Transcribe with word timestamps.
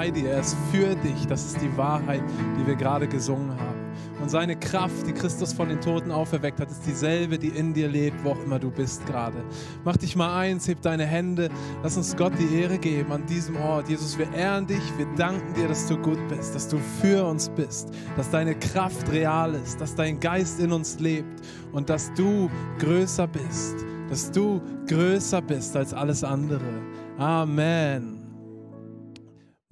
bei 0.00 0.10
dir, 0.10 0.30
er 0.30 0.40
ist 0.40 0.56
für 0.72 0.94
dich. 0.94 1.26
Das 1.28 1.44
ist 1.44 1.60
die 1.60 1.76
Wahrheit, 1.76 2.22
die 2.58 2.66
wir 2.66 2.74
gerade 2.74 3.06
gesungen 3.06 3.50
haben. 3.50 3.80
Und 4.22 4.30
seine 4.30 4.56
Kraft, 4.56 5.06
die 5.06 5.12
Christus 5.12 5.52
von 5.52 5.68
den 5.68 5.78
Toten 5.78 6.10
auferweckt 6.10 6.58
hat, 6.58 6.70
ist 6.70 6.86
dieselbe, 6.86 7.38
die 7.38 7.48
in 7.48 7.74
dir 7.74 7.86
lebt, 7.86 8.24
wo 8.24 8.30
auch 8.30 8.42
immer 8.42 8.58
du 8.58 8.70
bist 8.70 9.04
gerade. 9.04 9.36
Mach 9.84 9.98
dich 9.98 10.16
mal 10.16 10.38
eins, 10.38 10.66
heb 10.68 10.80
deine 10.80 11.04
Hände, 11.04 11.50
lass 11.82 11.98
uns 11.98 12.16
Gott 12.16 12.32
die 12.38 12.62
Ehre 12.62 12.78
geben 12.78 13.12
an 13.12 13.26
diesem 13.26 13.56
Ort. 13.56 13.90
Jesus, 13.90 14.16
wir 14.16 14.32
ehren 14.32 14.66
dich, 14.66 14.80
wir 14.96 15.06
danken 15.18 15.52
dir, 15.52 15.68
dass 15.68 15.86
du 15.86 15.98
gut 15.98 16.18
bist, 16.30 16.54
dass 16.54 16.66
du 16.66 16.78
für 17.02 17.26
uns 17.26 17.50
bist, 17.50 17.90
dass 18.16 18.30
deine 18.30 18.54
Kraft 18.54 19.12
real 19.12 19.54
ist, 19.54 19.82
dass 19.82 19.94
dein 19.94 20.18
Geist 20.18 20.60
in 20.60 20.72
uns 20.72 20.98
lebt 20.98 21.42
und 21.72 21.90
dass 21.90 22.10
du 22.14 22.50
größer 22.78 23.26
bist, 23.26 23.76
dass 24.08 24.30
du 24.30 24.62
größer 24.86 25.42
bist 25.42 25.76
als 25.76 25.92
alles 25.92 26.24
andere. 26.24 26.80
Amen. 27.18 28.19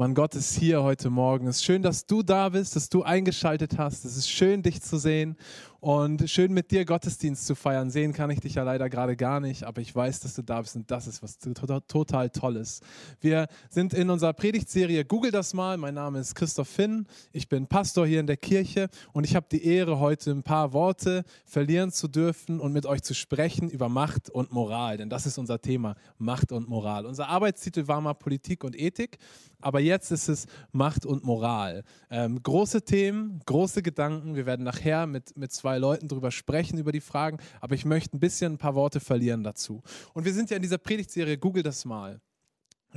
Mann, 0.00 0.14
Gott 0.14 0.36
ist 0.36 0.54
hier 0.56 0.84
heute 0.84 1.10
Morgen. 1.10 1.48
Es 1.48 1.56
ist 1.56 1.64
schön, 1.64 1.82
dass 1.82 2.06
du 2.06 2.22
da 2.22 2.50
bist, 2.50 2.76
dass 2.76 2.88
du 2.88 3.02
eingeschaltet 3.02 3.78
hast. 3.78 4.04
Es 4.04 4.16
ist 4.16 4.30
schön, 4.30 4.62
dich 4.62 4.80
zu 4.80 4.96
sehen. 4.96 5.36
Und 5.80 6.28
schön 6.28 6.52
mit 6.52 6.72
dir 6.72 6.84
Gottesdienst 6.84 7.46
zu 7.46 7.54
feiern. 7.54 7.90
Sehen 7.90 8.12
kann 8.12 8.30
ich 8.30 8.40
dich 8.40 8.54
ja 8.56 8.64
leider 8.64 8.90
gerade 8.90 9.16
gar 9.16 9.38
nicht, 9.38 9.62
aber 9.62 9.80
ich 9.80 9.94
weiß, 9.94 10.18
dass 10.18 10.34
du 10.34 10.42
da 10.42 10.60
bist 10.60 10.74
und 10.74 10.90
das 10.90 11.06
ist 11.06 11.22
was 11.22 11.38
total, 11.86 12.30
Tolles. 12.30 12.80
Wir 13.20 13.46
sind 13.70 13.94
in 13.94 14.10
unserer 14.10 14.32
Predigtserie 14.32 15.04
Google 15.04 15.30
das 15.30 15.54
mal. 15.54 15.76
Mein 15.76 15.94
Name 15.94 16.18
ist 16.18 16.34
Christoph 16.34 16.66
Finn. 16.66 17.06
Ich 17.32 17.48
bin 17.48 17.68
Pastor 17.68 18.08
hier 18.08 18.18
in 18.18 18.26
der 18.26 18.36
Kirche 18.36 18.88
und 19.12 19.22
ich 19.22 19.36
habe 19.36 19.46
die 19.52 19.64
Ehre, 19.64 20.00
heute 20.00 20.32
ein 20.32 20.42
paar 20.42 20.72
Worte 20.72 21.24
verlieren 21.44 21.92
zu 21.92 22.08
dürfen 22.08 22.58
und 22.58 22.72
mit 22.72 22.84
euch 22.84 23.02
zu 23.02 23.14
sprechen 23.14 23.70
über 23.70 23.88
Macht 23.88 24.30
und 24.30 24.50
Moral. 24.50 24.96
Denn 24.96 25.10
das 25.10 25.26
ist 25.26 25.38
unser 25.38 25.60
Thema, 25.60 25.94
Macht 26.18 26.50
und 26.50 26.68
Moral. 26.68 27.06
Unser 27.06 27.28
Arbeitstitel 27.28 27.86
war 27.86 28.00
mal 28.00 28.14
Politik 28.14 28.64
und 28.64 28.76
Ethik, 28.76 29.18
aber 29.60 29.80
jetzt 29.80 30.10
ist 30.10 30.28
es 30.28 30.46
Macht 30.72 31.04
und 31.04 31.24
Moral. 31.24 31.84
Ähm, 32.10 32.42
große 32.42 32.82
Themen, 32.82 33.40
große 33.46 33.82
Gedanken. 33.82 34.34
Wir 34.34 34.46
werden 34.46 34.64
nachher 34.64 35.06
mit, 35.06 35.36
mit 35.36 35.52
zwei 35.52 35.78
Leuten 35.78 36.08
drüber 36.08 36.30
sprechen, 36.30 36.78
über 36.78 36.92
die 36.92 37.00
Fragen, 37.00 37.38
aber 37.60 37.74
ich 37.74 37.84
möchte 37.84 38.16
ein 38.16 38.20
bisschen 38.20 38.54
ein 38.54 38.58
paar 38.58 38.74
Worte 38.74 39.00
verlieren 39.00 39.42
dazu. 39.42 39.82
Und 40.14 40.24
wir 40.24 40.32
sind 40.32 40.50
ja 40.50 40.56
in 40.56 40.62
dieser 40.62 40.78
Predigtserie 40.78 41.38
Google 41.38 41.62
das 41.62 41.84
mal. 41.84 42.20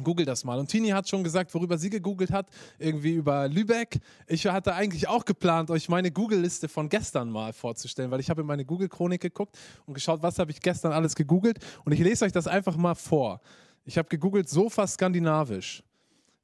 Google 0.02 0.26
das 0.26 0.44
mal. 0.46 0.58
Und 0.58 0.68
Tini 0.68 0.90
hat 0.90 1.10
schon 1.10 1.24
gesagt, 1.24 1.54
worüber 1.54 1.78
sie 1.78 1.90
gegoogelt 1.90 2.32
hat, 2.32 2.48
irgendwie 2.80 3.14
über 3.14 3.48
Lübeck. 3.50 4.00
Ich 4.28 4.48
hatte 4.48 4.74
eigentlich 4.74 5.08
auch 5.08 5.26
geplant, 5.26 5.70
euch 5.70 5.90
meine 5.90 6.12
Google-Liste 6.12 6.70
von 6.70 6.88
gestern 6.88 7.30
mal 7.30 7.52
vorzustellen, 7.52 8.10
weil 8.10 8.22
ich 8.22 8.30
habe 8.30 8.42
in 8.42 8.48
meine 8.48 8.64
Google-Chronik 8.64 9.22
geguckt 9.22 9.58
und 9.86 9.94
geschaut, 9.94 10.24
was 10.24 10.40
habe 10.40 10.52
ich 10.52 10.62
gestern 10.62 10.94
alles 10.94 11.16
gegoogelt. 11.16 11.60
Und 11.84 11.92
ich 11.92 12.00
lese 12.00 12.26
euch 12.26 12.32
das 12.32 12.48
einfach 12.48 12.78
mal 12.78 12.96
vor. 12.96 13.42
Ich 13.84 13.98
habe 13.98 14.08
gegoogelt 14.08 14.48
Sofa 14.48 14.88
skandinavisch, 14.88 15.84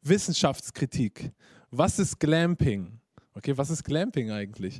Wissenschaftskritik, 0.08 1.31
was 1.72 2.00
ist 2.00 2.19
Glamping? 2.19 3.00
Okay, 3.33 3.58
was 3.58 3.69
ist 3.69 3.83
Glamping 3.83 4.31
eigentlich? 4.31 4.80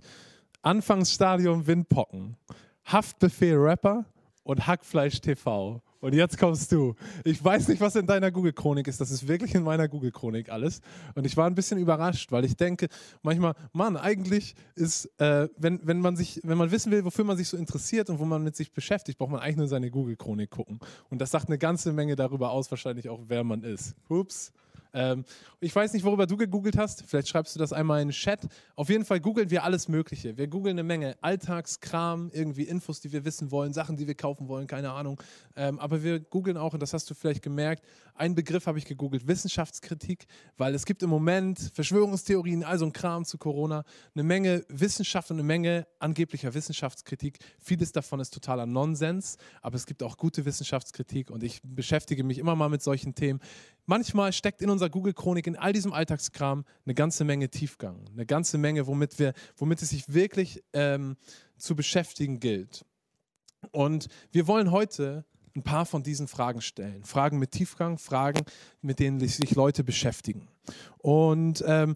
Anfangsstadium 0.61 1.67
Windpocken, 1.67 2.38
Haftbefehl 2.86 3.58
Rapper 3.58 4.05
und 4.44 4.66
Hackfleisch 4.66 5.22
TV. 5.22 5.81
Und 6.00 6.14
jetzt 6.14 6.38
kommst 6.38 6.72
du. 6.72 6.94
Ich 7.23 7.44
weiß 7.44 7.67
nicht, 7.67 7.81
was 7.81 7.95
in 7.95 8.05
deiner 8.05 8.31
Google-Chronik 8.31 8.88
ist. 8.88 9.02
Das 9.02 9.09
ist 9.11 9.28
wirklich 9.28 9.55
in 9.55 9.64
meiner 9.64 9.88
Google-Chronik 9.88 10.50
alles. 10.50 10.81
Und 11.16 11.25
ich 11.25 11.36
war 11.36 11.48
ein 11.48 11.55
bisschen 11.55 11.80
überrascht, 11.80 12.31
weil 12.31 12.45
ich 12.45 12.55
denke 12.55 12.88
manchmal, 13.23 13.53
Mann, 13.73 13.98
eigentlich 13.98 14.55
ist, 14.75 15.05
äh, 15.20 15.50
wenn, 15.58 15.80
wenn, 15.83 16.00
man 16.00 16.16
sich, 16.16 16.39
wenn 16.44 16.58
man 16.58 16.72
wissen 16.72 16.92
will, 16.92 17.03
wofür 17.03 17.25
man 17.25 17.36
sich 17.36 17.50
so 17.50 17.58
interessiert 17.58 18.09
und 18.09 18.20
wo 18.20 18.25
man 18.25 18.44
mit 18.44 18.55
sich 18.55 18.72
beschäftigt, 18.72 19.17
braucht 19.17 19.31
man 19.31 19.42
eigentlich 19.42 19.58
nur 19.58 19.67
seine 19.67 19.89
Google-Chronik 19.89 20.52
gucken. 20.52 20.80
Und 21.09 21.20
das 21.20 21.31
sagt 21.31 21.48
eine 21.48 21.58
ganze 21.58 21.92
Menge 21.92 22.16
darüber 22.16 22.52
aus, 22.52 22.70
wahrscheinlich 22.70 23.09
auch, 23.09 23.22
wer 23.28 23.44
man 23.44 23.64
ist. 23.64 23.95
Ups. 24.08 24.52
Ähm, 24.94 25.26
ich 25.60 25.76
weiß 25.76 25.94
nicht, 25.94 26.06
worüber 26.06 26.28
du 26.28 26.38
gegoogelt 26.38 26.78
hast. 26.78 27.04
Vielleicht 27.08 27.28
schreibst 27.28 27.56
du 27.56 27.60
das 27.60 27.73
einmal 27.73 28.02
in 28.02 28.10
den 28.10 28.14
Chat. 28.14 28.48
Auf 28.76 28.89
jeden 28.89 29.06
Fall 29.06 29.20
googeln 29.20 29.50
wir 29.50 29.64
alles 29.64 29.88
Mögliche. 29.88 30.38
Wir 30.38 30.48
googeln 30.48 30.76
eine 30.76 30.84
Menge 30.84 31.16
Alltagskram, 31.22 32.30
irgendwie 32.34 32.64
Infos, 32.64 33.02
die 33.02 33.11
wir 33.11 33.26
wissen 33.26 33.52
wollen, 33.52 33.73
Sachen, 33.73 33.98
die 33.98 34.08
wir 34.08 34.16
kaufen 34.16 34.48
wollen, 34.48 34.67
keine 34.67 34.92
Ahnung. 34.92 35.22
Ähm, 35.56 35.80
aber 35.80 36.04
wir 36.04 36.20
googeln 36.20 36.58
auch, 36.58 36.73
und 36.73 36.82
das 36.82 36.94
hast 36.94 37.10
du 37.10 37.14
vielleicht 37.14 37.42
gemerkt, 37.42 37.84
einen 38.17 38.36
Begriff 38.36 38.67
habe 38.67 38.78
ich 38.78 38.86
gegoogelt, 38.86 39.28
Wissenschaftskritik, 39.28 40.26
weil 40.58 40.73
es 40.73 40.86
gibt 40.86 41.04
im 41.04 41.10
Moment 41.10 41.72
Verschwörungstheorien, 41.73 42.64
also 42.64 42.86
ein 42.86 42.94
Kram 42.94 43.26
zu 43.26 43.38
Corona, 43.38 43.83
eine 44.16 44.23
Menge 44.23 44.66
Wissenschaft 44.70 45.32
und 45.32 45.38
eine 45.38 45.44
Menge 45.44 45.88
angeblicher 46.00 46.54
Wissenschaftskritik. 46.54 47.39
Vieles 47.60 47.92
davon 47.92 48.20
ist 48.20 48.33
totaler 48.33 48.66
Nonsens, 48.66 49.38
aber 49.61 49.76
es 49.76 49.86
gibt 49.86 50.04
auch 50.04 50.17
gute 50.17 50.45
Wissenschaftskritik 50.45 51.30
und 51.30 51.44
ich 51.44 51.61
beschäftige 51.64 52.23
mich 52.23 52.38
immer 52.38 52.55
mal 52.55 52.70
mit 52.70 52.82
solchen 52.82 53.16
Themen. 53.16 53.39
Manchmal 53.86 54.34
steckt 54.34 54.61
in 54.61 54.70
unserer 54.70 54.89
Google-Chronik, 54.89 55.48
in 55.48 55.55
all 55.55 55.72
diesem 55.72 55.94
Alltagskram, 55.94 56.66
eine 56.86 56.94
ganze 56.94 57.23
Menge 57.23 57.49
Tiefgang, 57.49 58.05
eine 58.11 58.26
ganze 58.26 58.58
Menge, 58.58 58.88
womit, 58.88 59.17
wir, 59.20 59.34
womit 59.55 59.82
es 59.82 59.89
sich 59.89 60.14
wirklich 60.14 60.64
ähm, 60.73 61.16
zu 61.58 61.76
beschäftigen 61.76 62.39
gilt. 62.39 62.86
Und 63.72 64.08
wir 64.32 64.48
wollen 64.48 64.72
heute 64.72 65.26
ein 65.58 65.64
paar 65.64 65.86
von 65.86 66.04
diesen 66.04 66.28
Fragen 66.28 66.62
stellen. 66.62 67.04
Fragen 67.04 67.40
mit 67.40 67.52
Tiefgang, 67.52 67.98
Fragen, 67.98 68.45
mit 68.82 69.00
denen 69.00 69.20
sich 69.20 69.56
Leute 69.56 69.84
beschäftigen. 69.84 70.48
Und 71.00 71.64
ähm, 71.68 71.95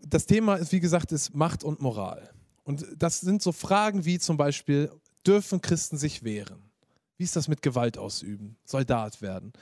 das 0.00 0.26
Thema, 0.26 0.56
ist, 0.56 0.72
wie 0.72 0.80
gesagt, 0.80 1.12
ist 1.12 1.34
Macht 1.34 1.64
und 1.64 1.80
Moral. 1.80 2.30
Und 2.64 2.84
das 2.98 3.20
sind 3.20 3.42
so 3.42 3.52
Fragen 3.52 4.04
wie 4.04 4.18
zum 4.18 4.36
Beispiel, 4.36 4.90
dürfen 5.24 5.60
Christen 5.60 5.96
sich 5.96 6.24
wehren? 6.24 6.58
Wie 7.16 7.24
ist 7.24 7.36
das 7.36 7.48
mit 7.48 7.62
Gewalt 7.62 7.96
ausüben? 7.96 8.56
Soldat 8.64 9.22
werden? 9.22 9.52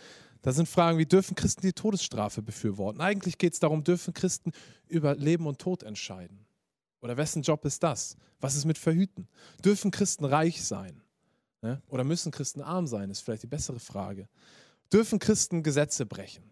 Da 0.43 0.53
sind 0.53 0.69
Fragen 0.69 0.99
wie, 0.99 1.07
dürfen 1.07 1.35
Christen 1.35 1.63
die 1.63 1.73
Todesstrafe 1.73 2.43
befürworten? 2.43 3.01
Eigentlich 3.01 3.39
geht 3.39 3.53
es 3.53 3.61
darum, 3.61 3.85
dürfen 3.85 4.13
Christen 4.13 4.53
über 4.89 5.15
Leben 5.15 5.47
und 5.47 5.59
Tod 5.59 5.83
entscheiden? 5.83 6.45
Oder 7.01 7.17
wessen 7.17 7.43
Job 7.43 7.65
ist 7.65 7.83
das? 7.83 8.17
Was 8.41 8.57
ist 8.57 8.65
mit 8.65 8.79
Verhüten? 8.79 9.29
Dürfen 9.63 9.91
Christen 9.91 10.25
reich 10.25 10.65
sein? 10.65 11.04
Ne? 11.65 11.81
Oder 11.89 12.05
müssen 12.05 12.31
Christen 12.31 12.61
arm 12.61 12.87
sein? 12.87 13.09
Ist 13.09 13.23
vielleicht 13.23 13.43
die 13.43 13.47
bessere 13.47 13.81
Frage. 13.81 14.29
Dürfen 14.93 15.19
Christen 15.19 15.63
Gesetze 15.63 16.05
brechen? 16.05 16.45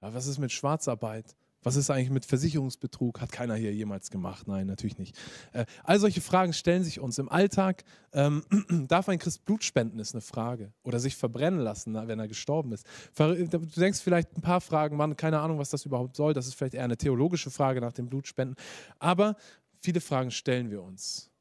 Ja, 0.00 0.12
was 0.14 0.26
ist 0.26 0.38
mit 0.38 0.50
Schwarzarbeit? 0.50 1.36
Was 1.62 1.76
ist 1.76 1.90
eigentlich 1.90 2.10
mit 2.10 2.24
Versicherungsbetrug? 2.24 3.20
Hat 3.20 3.30
keiner 3.30 3.54
hier 3.54 3.72
jemals 3.72 4.10
gemacht? 4.10 4.48
Nein, 4.48 4.66
natürlich 4.66 4.98
nicht. 4.98 5.16
Äh, 5.52 5.64
all 5.84 6.00
solche 6.00 6.20
Fragen 6.20 6.52
stellen 6.54 6.82
sich 6.82 6.98
uns 6.98 7.18
im 7.18 7.28
Alltag. 7.28 7.84
Ähm, 8.12 8.42
darf 8.88 9.08
ein 9.08 9.20
Christ 9.20 9.44
Blut 9.44 9.62
spenden, 9.62 10.00
ist 10.00 10.12
eine 10.12 10.22
Frage. 10.22 10.72
Oder 10.82 10.98
sich 10.98 11.14
verbrennen 11.14 11.60
lassen, 11.60 11.94
wenn 11.94 12.18
er 12.18 12.26
gestorben 12.26 12.72
ist. 12.72 12.84
Du 13.16 13.46
denkst 13.76 14.00
vielleicht 14.00 14.36
ein 14.36 14.42
paar 14.42 14.60
Fragen, 14.60 14.96
Mann, 14.96 15.16
keine 15.16 15.38
Ahnung, 15.38 15.60
was 15.60 15.70
das 15.70 15.86
überhaupt 15.86 16.16
soll. 16.16 16.34
Das 16.34 16.48
ist 16.48 16.54
vielleicht 16.54 16.74
eher 16.74 16.82
eine 16.82 16.96
theologische 16.96 17.52
Frage 17.52 17.80
nach 17.80 17.92
dem 17.92 18.08
Blutspenden. 18.08 18.56
Aber 18.98 19.36
viele 19.78 20.00
Fragen 20.00 20.32
stellen 20.32 20.72
wir 20.72 20.82
uns. 20.82 21.31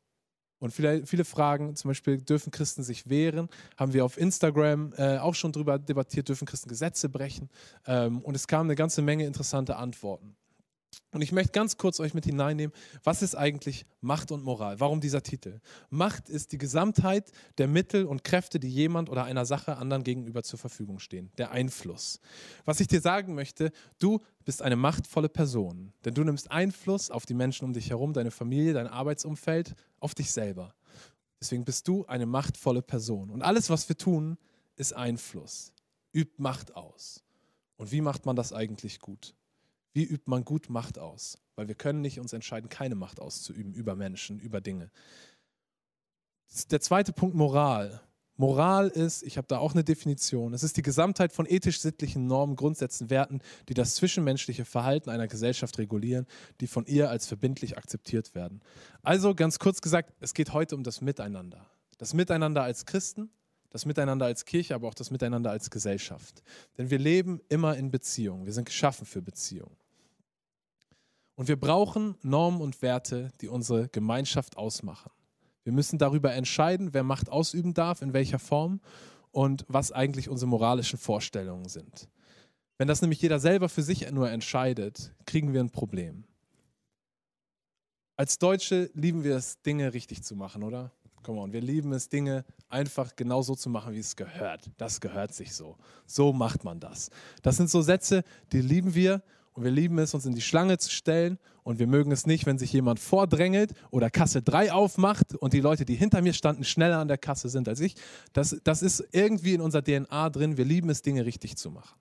Und 0.62 0.72
viele, 0.72 1.06
viele 1.08 1.26
Fragen, 1.26 1.76
zum 1.76 1.90
Beispiel, 1.90 2.22
dürfen 2.22 2.52
Christen 2.52 2.84
sich 2.84 3.10
wehren? 3.10 3.50
Haben 3.78 3.94
wir 3.94 4.06
auf 4.06 4.18
Instagram 4.18 4.94
äh, 4.96 5.18
auch 5.18 5.34
schon 5.34 5.52
darüber 5.52 5.80
debattiert, 5.80 6.30
dürfen 6.30 6.46
Christen 6.46 6.70
Gesetze 6.70 7.10
brechen? 7.10 7.50
Ähm, 7.88 8.22
und 8.22 8.36
es 8.36 8.48
kamen 8.48 8.70
eine 8.70 8.76
ganze 8.76 9.02
Menge 9.02 9.26
interessante 9.26 9.76
Antworten. 9.76 10.36
Und 11.14 11.22
ich 11.22 11.34
möchte 11.34 11.52
ganz 11.52 11.78
kurz 11.78 12.00
euch 12.00 12.14
mit 12.14 12.26
hineinnehmen, 12.26 12.74
was 13.04 13.22
ist 13.22 13.36
eigentlich 13.36 13.86
Macht 14.00 14.32
und 14.32 14.44
Moral? 14.44 14.80
Warum 14.80 15.02
dieser 15.02 15.24
Titel? 15.24 15.60
Macht 15.90 16.30
ist 16.30 16.54
die 16.54 16.58
Gesamtheit 16.58 17.32
der 17.58 17.68
Mittel 17.68 18.06
und 18.06 18.24
Kräfte, 18.24 18.60
die 18.60 18.70
jemand 18.70 19.10
oder 19.10 19.26
einer 19.26 19.46
Sache 19.46 19.76
anderen 19.76 20.04
gegenüber 20.04 20.44
zur 20.44 20.58
Verfügung 20.58 21.00
stehen. 21.00 21.30
Der 21.38 21.52
Einfluss. 21.52 22.22
Was 22.64 22.80
ich 22.80 22.88
dir 22.88 23.02
sagen 23.02 23.36
möchte, 23.36 23.72
du 24.00 24.22
bist 24.46 24.62
eine 24.62 24.78
machtvolle 24.78 25.28
Person, 25.28 25.92
denn 26.06 26.14
du 26.14 26.24
nimmst 26.24 26.50
Einfluss 26.50 27.12
auf 27.12 27.26
die 27.26 27.34
Menschen 27.34 27.66
um 27.66 27.74
dich 27.74 27.90
herum, 27.90 28.14
deine 28.14 28.32
Familie, 28.32 28.74
dein 28.74 28.88
Arbeitsumfeld, 28.88 29.76
auf 30.00 30.16
dich 30.16 30.32
selber. 30.32 30.74
Deswegen 31.42 31.66
bist 31.66 31.90
du 31.90 32.06
eine 32.06 32.26
machtvolle 32.26 32.82
Person. 32.82 33.32
Und 33.32 33.42
alles, 33.42 33.70
was 33.70 33.90
wir 33.90 33.98
tun, 33.98 34.38
ist 34.78 34.94
Einfluss, 34.94 35.74
übt 36.14 36.36
Macht 36.38 36.76
aus. 36.76 37.24
Und 37.76 37.92
wie 37.92 38.02
macht 38.02 38.26
man 38.26 38.36
das 38.36 38.54
eigentlich 38.54 39.00
gut? 39.00 39.34
Wie 39.94 40.04
übt 40.04 40.24
man 40.26 40.46
gut 40.46 40.70
Macht 40.70 40.98
aus? 40.98 41.38
Weil 41.56 41.68
wir 41.68 41.76
können 41.76 42.02
nicht 42.02 42.20
uns 42.20 42.34
entscheiden, 42.34 42.70
keine 42.70 42.96
Macht 42.96 43.20
auszuüben 43.20 43.74
über 43.74 43.96
Menschen, 43.96 44.40
über 44.40 44.62
Dinge. 44.62 44.92
Der 46.70 46.82
zweite 46.82 47.14
Punkt, 47.14 47.36
Moral. 47.36 48.02
Moral 48.38 48.88
ist, 48.88 49.22
ich 49.22 49.38
habe 49.38 49.48
da 49.48 49.60
auch 49.60 49.74
eine 49.74 49.84
Definition, 49.84 50.54
es 50.54 50.64
ist 50.64 50.76
die 50.76 50.82
Gesamtheit 50.82 51.32
von 51.32 51.46
ethisch-sittlichen 51.46 52.26
Normen, 52.26 52.56
Grundsätzen, 52.56 53.12
Werten, 53.12 53.40
die 53.70 53.76
das 53.76 53.94
zwischenmenschliche 53.96 54.66
Verhalten 54.66 55.12
einer 55.12 55.28
Gesellschaft 55.28 55.78
regulieren, 55.78 56.26
die 56.60 56.66
von 56.66 56.86
ihr 56.88 57.12
als 57.12 57.28
verbindlich 57.28 57.78
akzeptiert 57.78 58.34
werden. 58.34 58.62
Also 59.04 59.36
ganz 59.36 59.60
kurz 59.60 59.80
gesagt, 59.82 60.14
es 60.22 60.34
geht 60.34 60.54
heute 60.54 60.76
um 60.76 60.84
das 60.84 61.02
Miteinander. 61.02 61.70
Das 62.00 62.16
Miteinander 62.16 62.64
als 62.64 62.88
Christen, 62.88 63.30
das 63.70 63.86
Miteinander 63.86 64.26
als 64.26 64.46
Kirche, 64.46 64.74
aber 64.74 64.88
auch 64.88 64.96
das 64.96 65.12
Miteinander 65.12 65.52
als 65.52 65.70
Gesellschaft. 65.70 66.42
Denn 66.78 66.90
wir 66.90 67.00
leben 67.00 67.42
immer 67.48 67.78
in 67.78 67.92
Beziehung. 67.92 68.46
Wir 68.46 68.54
sind 68.54 68.66
geschaffen 68.66 69.06
für 69.06 69.22
Beziehung. 69.22 69.78
Und 71.36 71.48
wir 71.48 71.60
brauchen 71.60 72.16
Normen 72.22 72.62
und 72.62 72.82
Werte, 72.82 73.32
die 73.42 73.48
unsere 73.48 73.88
Gemeinschaft 73.90 74.58
ausmachen. 74.58 75.12
Wir 75.64 75.74
müssen 75.74 75.98
darüber 75.98 76.34
entscheiden, 76.34 76.94
wer 76.94 77.04
Macht 77.04 77.30
ausüben 77.30 77.74
darf, 77.74 78.02
in 78.02 78.14
welcher 78.14 78.40
Form 78.40 78.82
und 79.32 79.66
was 79.68 79.92
eigentlich 79.92 80.30
unsere 80.30 80.50
moralischen 80.50 81.00
Vorstellungen 81.00 81.70
sind. 81.70 82.10
Wenn 82.78 82.88
das 82.88 83.02
nämlich 83.02 83.22
jeder 83.22 83.40
selber 83.40 83.70
für 83.70 83.84
sich 83.84 84.10
nur 84.12 84.30
entscheidet, 84.30 85.14
kriegen 85.26 85.54
wir 85.54 85.60
ein 85.60 85.70
Problem. 85.70 86.26
Als 88.18 88.40
Deutsche 88.40 88.90
lieben 88.94 89.24
wir 89.24 89.36
es, 89.36 89.62
Dinge 89.62 89.94
richtig 89.94 90.24
zu 90.24 90.36
machen, 90.36 90.64
oder? 90.64 90.92
Come 91.24 91.40
on, 91.40 91.54
wir 91.54 91.62
lieben 91.62 91.94
es, 91.94 92.10
Dinge 92.10 92.44
einfach 92.70 93.16
genau 93.16 93.44
so 93.44 93.56
zu 93.56 93.70
machen, 93.70 93.94
wie 93.94 94.00
es 94.00 94.16
gehört. 94.16 94.72
Das 94.78 95.00
gehört 95.00 95.34
sich 95.34 95.54
so. 95.54 95.78
So 96.08 96.34
macht 96.34 96.64
man 96.64 96.80
das. 96.80 97.12
Das 97.44 97.58
sind 97.58 97.70
so 97.70 97.82
Sätze, 97.82 98.24
die 98.52 98.62
lieben 98.62 98.96
wir 98.96 99.22
und 99.54 99.64
wir 99.64 99.72
lieben 99.72 99.98
es, 100.00 100.14
uns 100.14 100.26
in 100.26 100.34
die 100.34 100.42
Schlange 100.42 100.78
zu 100.78 100.90
stellen 100.90 101.38
und 101.64 101.80
wir 101.80 101.88
mögen 101.88 102.12
es 102.12 102.26
nicht, 102.26 102.46
wenn 102.46 102.58
sich 102.58 102.72
jemand 102.72 103.00
vordrängelt 103.00 103.74
oder 103.90 104.10
Kasse 104.10 104.42
3 104.42 104.72
aufmacht 104.72 105.36
und 105.36 105.54
die 105.54 105.60
Leute, 105.60 105.86
die 105.86 105.96
hinter 105.96 106.22
mir 106.22 106.34
standen, 106.34 106.64
schneller 106.64 107.00
an 107.00 107.08
der 107.08 107.18
Kasse 107.18 107.50
sind 107.50 107.68
als 107.68 107.82
ich. 107.82 107.96
Das, 108.34 108.56
das 108.64 108.82
ist 108.82 109.04
irgendwie 109.12 109.54
in 109.54 109.62
unserer 109.62 109.84
DNA 109.84 110.30
drin. 110.30 110.58
Wir 110.58 110.66
lieben 110.66 110.90
es, 110.90 111.02
Dinge 111.02 111.26
richtig 111.26 111.58
zu 111.58 111.70
machen. 111.70 112.00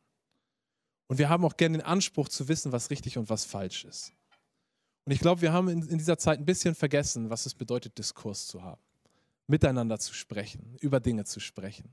Und 1.09 1.19
wir 1.19 1.29
haben 1.29 1.45
auch 1.45 1.57
gerne 1.57 1.79
den 1.79 1.87
Anspruch 1.87 2.29
zu 2.29 2.47
wissen, 2.49 2.71
was 2.71 2.91
richtig 2.91 3.19
und 3.19 3.29
was 3.29 3.45
falsch 3.45 3.85
ist. 3.85 4.13
Und 5.05 5.13
ich 5.13 5.19
glaube, 5.19 5.43
wir 5.43 5.53
haben 5.53 5.69
in, 5.69 5.83
in 5.89 5.99
dieser 5.99 6.19
Zeit 6.19 6.39
ein 6.39 6.45
bisschen 6.45 6.77
vergessen, 6.77 7.31
was 7.31 7.47
es 7.47 7.55
bedeutet, 7.55 7.99
Diskurs 7.99 8.47
zu 8.47 8.63
haben. 8.63 8.81
Miteinander 9.49 9.99
zu 9.99 10.15
sprechen, 10.15 10.77
über 10.81 11.01
Dinge 11.01 11.25
zu 11.25 11.41
sprechen 11.41 11.93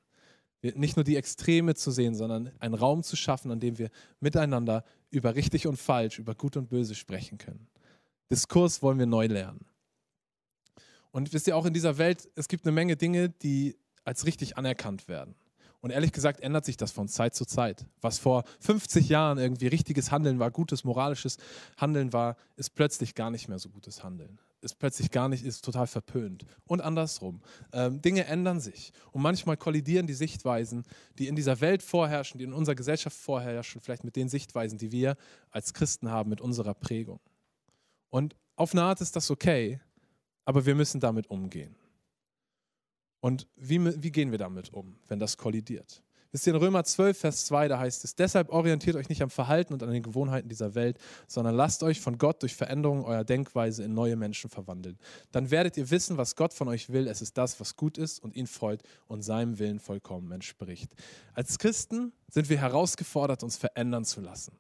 nicht 0.62 0.96
nur 0.96 1.04
die 1.04 1.16
Extreme 1.16 1.76
zu 1.76 1.92
sehen, 1.92 2.16
sondern 2.16 2.52
einen 2.60 2.74
Raum 2.74 3.04
zu 3.04 3.16
schaffen, 3.16 3.52
an 3.52 3.60
dem 3.60 3.78
wir 3.78 3.90
miteinander 4.20 4.84
über 5.10 5.36
richtig 5.36 5.68
und 5.68 5.78
falsch, 5.78 6.20
über 6.20 6.36
gut 6.36 6.58
und 6.58 6.70
böse 6.70 6.96
sprechen 6.96 7.38
können. 7.38 7.68
Diskurs 8.32 8.82
wollen 8.82 9.00
wir 9.00 9.06
neu 9.06 9.28
lernen. 9.28 9.66
Und 11.12 11.32
wisst 11.34 11.48
ihr 11.48 11.56
auch 11.56 11.66
in 11.66 11.74
dieser 11.74 11.98
Welt, 11.98 12.30
es 12.36 12.48
gibt 12.48 12.66
eine 12.66 12.74
Menge 12.74 12.98
Dinge, 12.98 13.30
die 13.30 13.78
als 14.04 14.26
richtig 14.26 14.58
anerkannt 14.58 15.08
werden. 15.08 15.36
Und 15.80 15.92
ehrlich 15.92 16.12
gesagt 16.12 16.42
ändert 16.42 16.66
sich 16.66 16.76
das 16.76 16.92
von 16.92 17.08
Zeit 17.08 17.36
zu 17.36 17.46
Zeit. 17.46 17.86
Was 18.02 18.20
vor 18.20 18.44
50 18.60 19.10
Jahren 19.10 19.38
irgendwie 19.38 19.68
richtiges 19.68 20.12
Handeln 20.12 20.40
war, 20.40 20.52
gutes 20.52 20.84
moralisches 20.84 21.38
Handeln 21.78 22.14
war, 22.14 22.36
ist 22.56 22.72
plötzlich 22.76 23.16
gar 23.16 23.32
nicht 23.32 23.48
mehr 23.48 23.60
so 23.60 23.70
gutes 23.70 24.04
Handeln 24.04 24.40
ist 24.62 24.80
plötzlich 24.80 25.12
gar 25.12 25.30
nicht, 25.30 25.46
ist 25.46 25.64
total 25.64 25.88
verpönt. 25.88 26.46
Und 26.66 26.82
andersrum. 26.82 27.42
Ähm, 27.74 28.02
Dinge 28.02 28.26
ändern 28.26 28.60
sich. 28.60 28.92
Und 29.12 29.22
manchmal 29.22 29.58
kollidieren 29.58 30.08
die 30.08 30.14
Sichtweisen, 30.14 30.84
die 31.20 31.28
in 31.28 31.36
dieser 31.36 31.62
Welt 31.62 31.84
vorherrschen, 31.84 32.38
die 32.40 32.46
in 32.46 32.54
unserer 32.54 32.76
Gesellschaft 32.76 33.18
vorherrschen, 33.18 33.82
vielleicht 33.82 34.04
mit 34.04 34.16
den 34.16 34.30
Sichtweisen, 34.30 34.78
die 34.78 34.92
wir 34.92 35.16
als 35.52 35.74
Christen 35.74 36.10
haben, 36.10 36.30
mit 36.30 36.42
unserer 36.42 36.74
Prägung. 36.74 37.20
Und 38.10 38.36
auf 38.56 38.74
eine 38.74 38.84
Art 38.84 39.02
ist 39.02 39.16
das 39.16 39.30
okay, 39.30 39.80
aber 40.46 40.66
wir 40.66 40.76
müssen 40.76 41.00
damit 41.00 41.30
umgehen. 41.30 41.76
Und 43.20 43.48
wie, 43.56 44.02
wie 44.02 44.12
gehen 44.12 44.32
wir 44.32 44.38
damit 44.38 44.74
um, 44.74 44.98
wenn 45.08 45.20
das 45.20 45.38
kollidiert? 45.38 46.04
Wisst 46.32 46.48
ihr, 46.48 46.54
in 46.54 46.60
Römer 46.60 46.84
12, 46.84 47.18
Vers 47.18 47.46
2, 47.46 47.68
da 47.68 47.80
heißt 47.80 48.04
es, 48.04 48.16
deshalb 48.16 48.50
orientiert 48.50 48.96
euch 48.96 49.10
nicht 49.10 49.22
am 49.22 49.30
Verhalten 49.30 49.74
und 49.74 49.84
an 49.84 49.92
den 49.92 50.04
Gewohnheiten 50.04 50.50
dieser 50.50 50.76
Welt, 50.76 50.98
sondern 51.28 51.56
lasst 51.56 51.84
euch 51.84 52.02
von 52.02 52.18
Gott 52.18 52.42
durch 52.42 52.56
Veränderungen 52.56 53.04
eurer 53.04 53.24
Denkweise 53.24 53.84
in 53.84 53.94
neue 53.94 54.16
Menschen 54.16 54.50
verwandeln. 54.50 54.98
Dann 55.32 55.52
werdet 55.52 55.78
ihr 55.78 55.90
wissen, 55.90 56.18
was 56.18 56.36
Gott 56.36 56.54
von 56.54 56.68
euch 56.68 56.90
will. 56.92 57.08
Es 57.08 57.22
ist 57.22 57.38
das, 57.38 57.60
was 57.60 57.76
gut 57.76 57.98
ist 57.98 58.24
und 58.24 58.36
ihn 58.36 58.48
freut 58.48 58.84
und 59.08 59.22
seinem 59.22 59.60
Willen 59.60 59.80
vollkommen 59.80 60.32
entspricht. 60.32 60.94
Als 61.34 61.58
Christen 61.60 62.12
sind 62.30 62.50
wir 62.50 62.58
herausgefordert, 62.58 63.44
uns 63.44 63.58
verändern 63.58 64.06
zu 64.06 64.22
lassen 64.22 64.58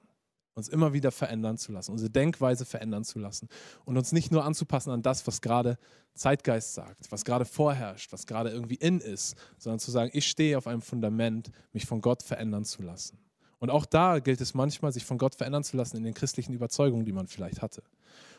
uns 0.57 0.67
immer 0.67 0.91
wieder 0.91 1.11
verändern 1.11 1.57
zu 1.57 1.71
lassen, 1.71 1.91
unsere 1.91 2.09
Denkweise 2.09 2.65
verändern 2.65 3.03
zu 3.03 3.19
lassen 3.19 3.47
und 3.85 3.95
uns 3.95 4.11
nicht 4.11 4.31
nur 4.31 4.43
anzupassen 4.43 4.91
an 4.91 5.03
das, 5.03 5.25
was 5.27 5.41
gerade 5.41 5.77
Zeitgeist 6.15 6.73
sagt, 6.73 7.11
was 7.11 7.25
gerade 7.25 7.45
vorherrscht, 7.45 8.11
was 8.11 8.25
gerade 8.25 8.49
irgendwie 8.49 8.75
in 8.75 8.99
ist, 8.99 9.35
sondern 9.59 9.79
zu 9.79 9.91
sagen, 9.91 10.09
ich 10.13 10.27
stehe 10.27 10.57
auf 10.57 10.65
einem 10.65 10.81
Fundament, 10.81 11.51
mich 11.73 11.85
von 11.85 12.01
Gott 12.01 12.23
verändern 12.23 12.65
zu 12.65 12.81
lassen. 12.81 13.19
Und 13.59 13.69
auch 13.69 13.85
da 13.85 14.19
gilt 14.19 14.41
es 14.41 14.53
manchmal, 14.53 14.91
sich 14.91 15.05
von 15.05 15.17
Gott 15.17 15.35
verändern 15.35 15.63
zu 15.63 15.77
lassen 15.77 15.97
in 15.97 16.03
den 16.03 16.13
christlichen 16.13 16.53
Überzeugungen, 16.53 17.05
die 17.05 17.11
man 17.11 17.27
vielleicht 17.27 17.61
hatte. 17.61 17.83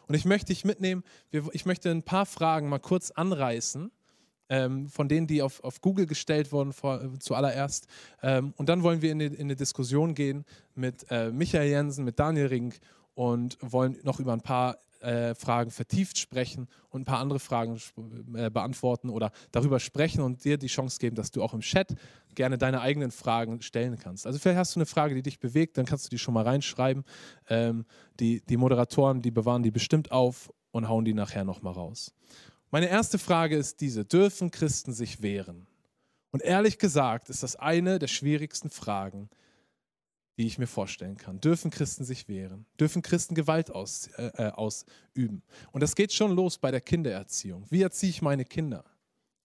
Und 0.09 0.15
ich 0.15 0.25
möchte 0.25 0.47
dich 0.47 0.65
mitnehmen, 0.65 1.05
ich 1.31 1.67
möchte 1.67 1.91
ein 1.91 2.03
paar 2.03 2.27
Fragen 2.27 2.69
mal 2.69 2.79
kurz 2.79 3.11
anreißen, 3.11 3.93
ähm, 4.49 4.89
von 4.89 5.09
denen, 5.09 5.27
die 5.27 5.43
auf, 5.43 5.63
auf 5.63 5.81
Google 5.81 6.07
gestellt 6.07 6.53
wurden 6.53 6.73
vor, 6.73 7.03
äh, 7.03 7.19
zuallererst. 7.19 7.87
Ähm, 8.23 8.55
und 8.57 8.69
dann 8.69 8.83
wollen 8.83 9.03
wir 9.03 9.13
in, 9.13 9.19
die, 9.19 9.27
in 9.27 9.41
eine 9.41 9.57
Diskussion 9.57 10.15
gehen 10.15 10.45
mit 10.75 11.07
äh, 11.11 11.31
Michael 11.31 11.69
Jensen, 11.69 12.05
mit 12.05 12.19
Daniel 12.19 12.47
Rink 12.47 12.79
und 13.15 13.59
wollen 13.61 13.99
noch 14.03 14.21
über 14.21 14.33
ein 14.33 14.41
paar 14.41 14.79
äh, 15.01 15.35
Fragen 15.35 15.71
vertieft 15.71 16.19
sprechen 16.19 16.69
und 16.91 17.03
ein 17.03 17.05
paar 17.05 17.21
andere 17.21 17.39
Fragen 17.39 17.81
äh, 18.35 18.51
beantworten 18.51 19.11
oder 19.11 19.31
darüber 19.53 19.81
sprechen 19.81 20.23
und 20.23 20.45
dir 20.45 20.59
die 20.59 20.67
Chance 20.67 20.99
geben, 20.99 21.17
dass 21.17 21.31
du 21.31 21.43
auch 21.43 21.55
im 21.55 21.61
Chat 21.61 21.95
gerne 22.35 22.59
deine 22.59 22.81
eigenen 22.81 23.11
Fragen 23.11 23.63
stellen 23.63 23.99
kannst. 23.99 24.27
Also 24.27 24.39
vielleicht 24.39 24.59
hast 24.59 24.75
du 24.75 24.81
eine 24.81 24.87
Frage, 24.87 25.15
die 25.15 25.23
dich 25.23 25.39
bewegt, 25.39 25.79
dann 25.79 25.87
kannst 25.87 26.07
du 26.07 26.11
die 26.11 26.19
schon 26.19 26.35
mal 26.35 26.45
reinschreiben. 26.45 27.05
Ähm, 27.49 27.85
die, 28.19 28.41
die 28.41 28.57
Moderatoren, 28.57 29.23
die 29.23 29.31
bewahren 29.31 29.63
die 29.63 29.71
bestimmt 29.71 30.11
auf 30.11 30.53
und 30.71 30.89
hauen 30.89 31.05
die 31.05 31.15
nachher 31.15 31.45
nochmal 31.45 31.75
raus. 31.75 32.13
Meine 32.71 32.89
erste 32.89 33.19
Frage 33.19 33.57
ist 33.57 33.81
diese, 33.81 34.05
dürfen 34.05 34.51
Christen 34.51 34.93
sich 34.93 35.23
wehren? 35.23 35.67
Und 36.31 36.43
ehrlich 36.43 36.79
gesagt 36.79 37.31
ist 37.31 37.43
das 37.43 37.57
eine 37.57 37.99
der 37.99 38.09
schwierigsten 38.09 38.69
Fragen, 38.69 39.31
die 40.37 40.47
ich 40.47 40.59
mir 40.59 40.67
vorstellen 40.67 41.17
kann. 41.17 41.41
Dürfen 41.41 41.71
Christen 41.71 42.05
sich 42.05 42.29
wehren? 42.29 42.67
Dürfen 42.79 43.03
Christen 43.03 43.35
Gewalt 43.35 43.71
aus, 43.71 44.09
äh, 44.19 44.31
äh, 44.35 44.51
ausüben? 44.51 45.43
Und 45.73 45.83
das 45.83 45.97
geht 45.97 46.13
schon 46.13 46.37
los 46.37 46.59
bei 46.59 46.71
der 46.71 46.83
Kindererziehung. 46.83 47.67
Wie 47.71 47.83
erziehe 47.83 48.11
ich 48.11 48.23
meine 48.23 48.45
Kinder? 48.45 48.85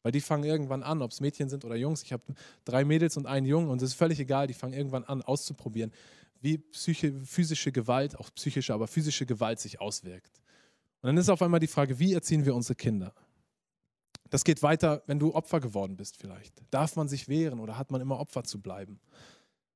Weil 0.03 0.11
die 0.11 0.21
fangen 0.21 0.43
irgendwann 0.43 0.83
an, 0.83 1.01
ob 1.01 1.11
es 1.11 1.21
Mädchen 1.21 1.47
sind 1.47 1.63
oder 1.63 1.75
Jungs. 1.77 2.03
Ich 2.03 2.11
habe 2.11 2.23
drei 2.65 2.83
Mädels 2.83 3.15
und 3.15 3.25
einen 3.25 3.45
Jungen 3.45 3.69
und 3.69 3.81
es 3.81 3.91
ist 3.91 3.95
völlig 3.95 4.19
egal, 4.19 4.47
die 4.47 4.53
fangen 4.53 4.73
irgendwann 4.73 5.05
an 5.05 5.21
auszuprobieren, 5.21 5.93
wie 6.41 6.57
psyche, 6.57 7.13
physische 7.23 7.71
Gewalt, 7.71 8.19
auch 8.19 8.29
psychische, 8.35 8.73
aber 8.73 8.87
physische 8.87 9.25
Gewalt 9.25 9.61
sich 9.61 9.79
auswirkt. 9.79 10.42
Und 11.03 11.07
dann 11.07 11.17
ist 11.17 11.27
auf 11.27 11.41
einmal 11.41 11.59
die 11.59 11.67
Frage, 11.67 12.00
wie 12.00 12.13
erziehen 12.13 12.45
wir 12.45 12.55
unsere 12.55 12.75
Kinder? 12.75 13.13
Das 14.29 14.45
geht 14.45 14.63
weiter, 14.63 15.03
wenn 15.05 15.19
du 15.19 15.35
Opfer 15.35 15.59
geworden 15.59 15.97
bist 15.97 16.15
vielleicht. 16.15 16.63
Darf 16.71 16.95
man 16.95 17.09
sich 17.09 17.27
wehren 17.27 17.59
oder 17.59 17.77
hat 17.77 17.91
man 17.91 18.00
immer 18.00 18.19
Opfer 18.19 18.45
zu 18.45 18.61
bleiben? 18.61 19.01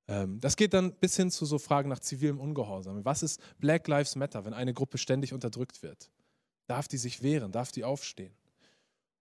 Ähm, 0.08 0.40
das 0.40 0.56
geht 0.56 0.74
dann 0.74 0.94
bis 0.94 1.18
hin 1.18 1.30
zu 1.30 1.46
so 1.46 1.60
Fragen 1.60 1.90
nach 1.90 2.00
zivilem 2.00 2.40
Ungehorsam. 2.40 3.04
Was 3.04 3.24
ist 3.24 3.42
Black 3.60 3.90
Lives 3.90 4.16
Matter, 4.16 4.46
wenn 4.46 4.54
eine 4.54 4.74
Gruppe 4.74 4.98
ständig 4.98 5.34
unterdrückt 5.34 5.84
wird? 5.84 6.10
Darf 6.66 6.88
die 6.88 6.98
sich 6.98 7.22
wehren? 7.22 7.52
Darf 7.52 7.74
die 7.74 7.84
aufstehen? 7.84 8.34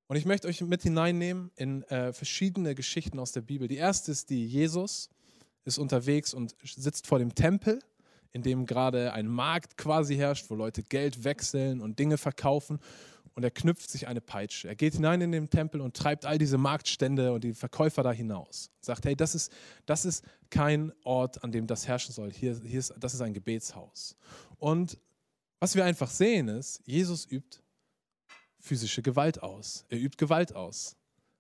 Und 0.06 0.14
ich 0.14 0.26
möchte 0.26 0.46
euch 0.46 0.60
mit 0.60 0.84
hineinnehmen 0.84 1.50
in 1.56 1.82
äh, 1.82 2.12
verschiedene 2.12 2.76
Geschichten 2.76 3.18
aus 3.18 3.32
der 3.32 3.40
Bibel. 3.40 3.66
Die 3.66 3.78
erste 3.78 4.12
ist 4.12 4.30
die, 4.30 4.46
Jesus 4.46 5.10
ist 5.64 5.78
unterwegs 5.78 6.32
und 6.32 6.54
sitzt 6.62 7.08
vor 7.08 7.18
dem 7.18 7.34
Tempel 7.34 7.80
in 8.36 8.42
dem 8.42 8.66
gerade 8.66 9.12
ein 9.14 9.26
Markt 9.26 9.76
quasi 9.78 10.14
herrscht, 10.14 10.50
wo 10.50 10.54
Leute 10.54 10.82
Geld 10.82 11.24
wechseln 11.24 11.80
und 11.80 11.98
Dinge 11.98 12.18
verkaufen. 12.18 12.78
Und 13.34 13.42
er 13.42 13.50
knüpft 13.50 13.90
sich 13.90 14.08
eine 14.08 14.20
Peitsche. 14.20 14.68
Er 14.68 14.76
geht 14.76 14.94
hinein 14.94 15.20
in 15.20 15.32
den 15.32 15.50
Tempel 15.50 15.80
und 15.80 15.96
treibt 15.96 16.24
all 16.24 16.38
diese 16.38 16.56
Marktstände 16.56 17.32
und 17.32 17.44
die 17.44 17.52
Verkäufer 17.52 18.02
da 18.02 18.12
hinaus. 18.12 18.70
Sagt, 18.80 19.04
hey, 19.04 19.16
das 19.16 19.34
ist, 19.34 19.52
das 19.84 20.04
ist 20.04 20.24
kein 20.48 20.92
Ort, 21.04 21.42
an 21.42 21.52
dem 21.52 21.66
das 21.66 21.88
herrschen 21.88 22.14
soll. 22.14 22.30
Hier, 22.30 22.58
hier 22.64 22.78
ist, 22.78 22.94
das 22.98 23.14
ist 23.14 23.20
ein 23.20 23.34
Gebetshaus. 23.34 24.16
Und 24.58 24.98
was 25.60 25.74
wir 25.74 25.84
einfach 25.84 26.10
sehen 26.10 26.48
ist, 26.48 26.80
Jesus 26.86 27.26
übt 27.30 27.58
physische 28.58 29.02
Gewalt 29.02 29.42
aus. 29.42 29.84
Er 29.88 29.98
übt 29.98 30.16
Gewalt 30.16 30.54
aus. 30.54 30.96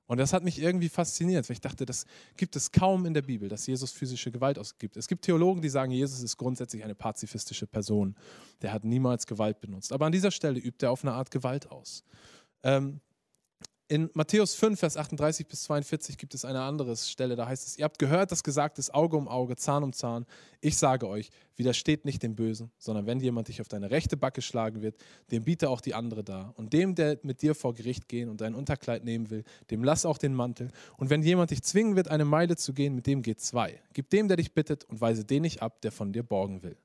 Und 0.06 0.18
das 0.18 0.32
hat 0.32 0.44
mich 0.44 0.60
irgendwie 0.60 0.88
fasziniert, 0.88 1.48
weil 1.48 1.54
ich 1.54 1.60
dachte, 1.60 1.84
das 1.84 2.06
gibt 2.36 2.54
es 2.54 2.70
kaum 2.70 3.06
in 3.06 3.14
der 3.14 3.22
Bibel, 3.22 3.48
dass 3.48 3.66
Jesus 3.66 3.92
physische 3.92 4.30
Gewalt 4.30 4.58
ausgibt. 4.58 4.96
Es 4.96 5.08
gibt 5.08 5.24
Theologen, 5.24 5.60
die 5.60 5.68
sagen, 5.68 5.90
Jesus 5.90 6.22
ist 6.22 6.36
grundsätzlich 6.36 6.84
eine 6.84 6.94
pazifistische 6.94 7.66
Person. 7.66 8.14
Der 8.62 8.72
hat 8.72 8.84
niemals 8.84 9.26
Gewalt 9.26 9.60
benutzt. 9.60 9.92
Aber 9.92 10.06
an 10.06 10.12
dieser 10.12 10.30
Stelle 10.30 10.60
übt 10.60 10.84
er 10.84 10.92
auf 10.92 11.04
eine 11.04 11.12
Art 11.12 11.30
Gewalt 11.30 11.70
aus. 11.70 12.04
Ähm, 12.62 13.00
in 13.88 14.10
Matthäus 14.14 14.54
5, 14.54 14.78
Vers 14.80 14.96
38 14.96 15.46
bis 15.46 15.62
42 15.64 16.18
gibt 16.18 16.34
es 16.34 16.44
eine 16.44 16.62
andere 16.62 16.96
Stelle, 16.96 17.36
da 17.36 17.46
heißt 17.46 17.66
es, 17.66 17.78
ihr 17.78 17.84
habt 17.84 17.98
gehört, 17.98 18.32
dass 18.32 18.42
gesagt 18.42 18.78
ist, 18.78 18.92
Auge 18.92 19.16
um 19.16 19.28
Auge, 19.28 19.56
Zahn 19.56 19.84
um 19.84 19.92
Zahn. 19.92 20.26
Ich 20.60 20.76
sage 20.76 21.08
euch, 21.08 21.30
widersteht 21.54 22.04
nicht 22.04 22.22
dem 22.22 22.34
Bösen, 22.34 22.72
sondern 22.78 23.06
wenn 23.06 23.20
jemand 23.20 23.48
dich 23.48 23.60
auf 23.60 23.68
deine 23.68 23.90
rechte 23.90 24.16
Backe 24.16 24.42
schlagen 24.42 24.82
wird, 24.82 24.96
dem 25.30 25.44
biete 25.44 25.70
auch 25.70 25.80
die 25.80 25.94
andere 25.94 26.24
da. 26.24 26.52
Und 26.56 26.72
dem, 26.72 26.96
der 26.96 27.18
mit 27.22 27.42
dir 27.42 27.54
vor 27.54 27.74
Gericht 27.74 28.08
gehen 28.08 28.28
und 28.28 28.40
dein 28.40 28.54
Unterkleid 28.54 29.04
nehmen 29.04 29.30
will, 29.30 29.44
dem 29.70 29.84
lass 29.84 30.04
auch 30.04 30.18
den 30.18 30.34
Mantel. 30.34 30.70
Und 30.96 31.10
wenn 31.10 31.22
jemand 31.22 31.52
dich 31.52 31.62
zwingen 31.62 31.94
wird, 31.94 32.08
eine 32.08 32.24
Meile 32.24 32.56
zu 32.56 32.72
gehen, 32.72 32.94
mit 32.94 33.06
dem 33.06 33.22
geht 33.22 33.40
zwei. 33.40 33.80
Gib 33.92 34.10
dem, 34.10 34.26
der 34.26 34.36
dich 34.36 34.52
bittet, 34.52 34.84
und 34.84 35.00
weise 35.00 35.24
den 35.24 35.42
nicht 35.42 35.62
ab, 35.62 35.80
der 35.82 35.92
von 35.92 36.12
dir 36.12 36.22
borgen 36.22 36.62
will. 36.62 36.76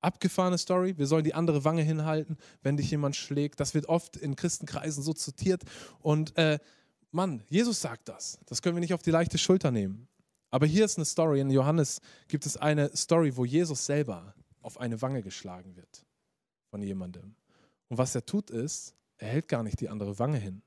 Abgefahrene 0.00 0.58
Story, 0.58 0.96
wir 0.96 1.06
sollen 1.06 1.24
die 1.24 1.34
andere 1.34 1.64
Wange 1.64 1.82
hinhalten, 1.82 2.36
wenn 2.62 2.76
dich 2.76 2.90
jemand 2.90 3.16
schlägt. 3.16 3.60
Das 3.60 3.74
wird 3.74 3.86
oft 3.86 4.16
in 4.16 4.36
Christenkreisen 4.36 5.02
so 5.02 5.12
zitiert. 5.12 5.62
Und 6.00 6.36
äh, 6.36 6.58
Mann, 7.10 7.42
Jesus 7.48 7.80
sagt 7.80 8.08
das. 8.08 8.38
Das 8.46 8.62
können 8.62 8.76
wir 8.76 8.80
nicht 8.80 8.94
auf 8.94 9.02
die 9.02 9.10
leichte 9.10 9.38
Schulter 9.38 9.70
nehmen. 9.70 10.08
Aber 10.50 10.66
hier 10.66 10.84
ist 10.84 10.96
eine 10.96 11.04
Story. 11.04 11.40
In 11.40 11.50
Johannes 11.50 12.00
gibt 12.28 12.46
es 12.46 12.56
eine 12.56 12.94
Story, 12.96 13.36
wo 13.36 13.44
Jesus 13.44 13.86
selber 13.86 14.34
auf 14.62 14.78
eine 14.80 15.00
Wange 15.02 15.22
geschlagen 15.22 15.76
wird 15.76 16.04
von 16.70 16.82
jemandem. 16.82 17.34
Und 17.88 17.98
was 17.98 18.14
er 18.14 18.24
tut 18.24 18.50
ist, 18.50 18.94
er 19.18 19.28
hält 19.28 19.48
gar 19.48 19.62
nicht 19.62 19.80
die 19.80 19.88
andere 19.88 20.18
Wange 20.18 20.38
hin, 20.38 20.62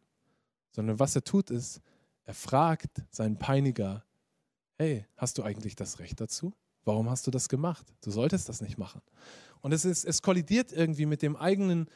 sondern 0.71 0.99
was 0.99 1.15
er 1.15 1.23
tut 1.23 1.49
ist, 1.49 1.81
er 2.25 2.33
fragt 2.33 3.01
seinen 3.09 3.37
Peiniger, 3.37 4.03
hey, 4.77 5.05
hast 5.17 5.37
du 5.37 5.43
eigentlich 5.43 5.75
das 5.75 5.99
Recht 5.99 6.19
dazu? 6.21 6.53
Warum 6.85 7.09
hast 7.09 7.25
du 7.27 7.31
das 7.31 7.49
gemacht? 7.49 7.85
Du 8.01 8.11
solltest 8.11 8.49
das 8.49 8.61
nicht 8.61 8.77
machen. 8.77 9.01
Und 9.61 9.71
es, 9.71 9.85
ist, 9.85 10.03
es 10.03 10.21
kollidiert 10.21 10.71
irgendwie 10.71 11.05
mit 11.05 11.21
dem 11.21 11.35
eigenen 11.35 11.87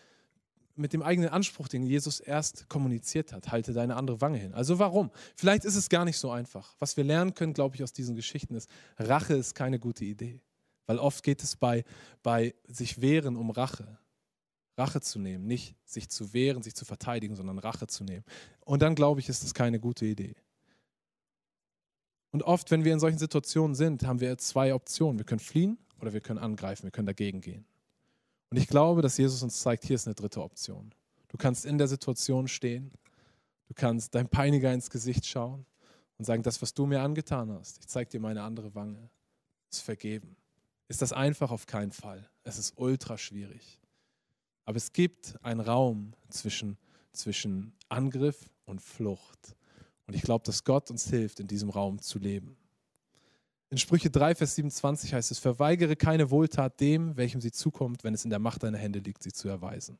mit 0.77 0.93
dem 0.93 1.01
eigenen 1.01 1.29
Anspruch, 1.29 1.67
den 1.67 1.83
Jesus 1.83 2.19
erst 2.19 2.69
kommuniziert 2.69 3.33
hat. 3.33 3.51
Halte 3.51 3.73
deine 3.73 3.95
andere 3.95 4.21
Wange 4.21 4.37
hin. 4.37 4.53
Also 4.53 4.77
warum? 4.79 5.09
Vielleicht 5.35 5.65
ist 5.65 5.75
es 5.75 5.89
gar 5.89 6.05
nicht 6.05 6.17
so 6.17 6.29
einfach. 6.29 6.75
Was 6.79 6.95
wir 6.97 7.03
lernen 7.03 7.33
können, 7.33 7.53
glaube 7.53 7.75
ich, 7.75 7.83
aus 7.83 7.93
diesen 7.93 8.15
Geschichten 8.15 8.55
ist, 8.55 8.69
Rache 8.97 9.33
ist 9.33 9.55
keine 9.55 9.79
gute 9.79 10.05
Idee. 10.05 10.39
Weil 10.85 10.99
oft 10.99 11.23
geht 11.23 11.43
es 11.43 11.55
bei, 11.55 11.83
bei 12.23 12.53
sich 12.67 13.01
wehren 13.01 13.35
um 13.35 13.49
Rache. 13.49 13.97
Rache 14.77 15.01
zu 15.01 15.17
nehmen, 15.17 15.47
nicht 15.47 15.75
sich 15.83 16.09
zu 16.09 16.33
wehren, 16.33 16.61
sich 16.61 16.75
zu 16.75 16.85
verteidigen, 16.85 17.35
sondern 17.35 17.57
Rache 17.57 17.87
zu 17.87 18.03
nehmen. 18.03 18.23
Und 18.63 18.83
dann 18.83 18.93
glaube 18.93 19.19
ich, 19.19 19.27
ist 19.27 19.43
das 19.43 19.55
keine 19.55 19.79
gute 19.79 20.05
Idee. 20.05 20.35
Und 22.31 22.43
oft, 22.43 22.69
wenn 22.71 22.83
wir 22.83 22.93
in 22.93 22.99
solchen 22.99 23.17
Situationen 23.17 23.75
sind, 23.75 24.05
haben 24.05 24.19
wir 24.19 24.37
zwei 24.37 24.73
Optionen. 24.73 25.17
Wir 25.17 25.25
können 25.25 25.39
fliehen 25.39 25.77
oder 25.99 26.13
wir 26.13 26.21
können 26.21 26.39
angreifen, 26.39 26.83
wir 26.83 26.91
können 26.91 27.07
dagegen 27.07 27.41
gehen. 27.41 27.65
Und 28.49 28.57
ich 28.57 28.67
glaube, 28.67 29.01
dass 29.01 29.17
Jesus 29.17 29.43
uns 29.43 29.59
zeigt, 29.59 29.85
hier 29.85 29.95
ist 29.95 30.07
eine 30.07 30.15
dritte 30.15 30.41
Option. 30.41 30.93
Du 31.27 31.37
kannst 31.37 31.65
in 31.65 31.77
der 31.77 31.87
Situation 31.87 32.47
stehen, 32.47 32.91
du 33.67 33.73
kannst 33.73 34.15
deinem 34.15 34.29
Peiniger 34.29 34.73
ins 34.73 34.89
Gesicht 34.89 35.25
schauen 35.25 35.65
und 36.17 36.25
sagen, 36.25 36.43
das, 36.43 36.61
was 36.61 36.73
du 36.73 36.85
mir 36.85 37.01
angetan 37.01 37.51
hast, 37.51 37.79
ich 37.79 37.87
zeige 37.87 38.09
dir 38.09 38.19
meine 38.19 38.43
andere 38.43 38.73
Wange, 38.75 39.09
ist 39.69 39.81
vergeben. 39.81 40.37
Ist 40.87 41.01
das 41.01 41.11
einfach? 41.11 41.51
Auf 41.51 41.65
keinen 41.65 41.91
Fall. 41.91 42.29
Es 42.43 42.57
ist 42.57 42.77
ultra 42.77 43.17
schwierig. 43.17 43.81
Aber 44.63 44.77
es 44.77 44.93
gibt 44.93 45.35
einen 45.43 45.59
Raum 45.59 46.13
zwischen, 46.29 46.77
zwischen 47.11 47.73
Angriff 47.89 48.49
und 48.65 48.81
Flucht. 48.81 49.55
Und 50.07 50.15
ich 50.15 50.21
glaube, 50.21 50.45
dass 50.45 50.63
Gott 50.63 50.89
uns 50.89 51.09
hilft, 51.09 51.39
in 51.39 51.47
diesem 51.47 51.69
Raum 51.69 52.01
zu 52.01 52.17
leben. 52.17 52.57
In 53.69 53.77
Sprüche 53.77 54.09
3, 54.09 54.35
Vers 54.35 54.55
27 54.55 55.13
heißt 55.13 55.31
es, 55.31 55.39
verweigere 55.39 55.97
keine 55.97 56.31
Wohltat 56.31 56.79
dem, 56.79 57.17
welchem 57.17 57.41
sie 57.41 57.51
zukommt, 57.51 58.05
wenn 58.05 58.13
es 58.13 58.23
in 58.23 58.29
der 58.29 58.39
Macht 58.39 58.63
deiner 58.63 58.77
Hände 58.77 58.99
liegt, 58.99 59.21
sie 59.21 59.33
zu 59.33 59.49
erweisen. 59.49 59.99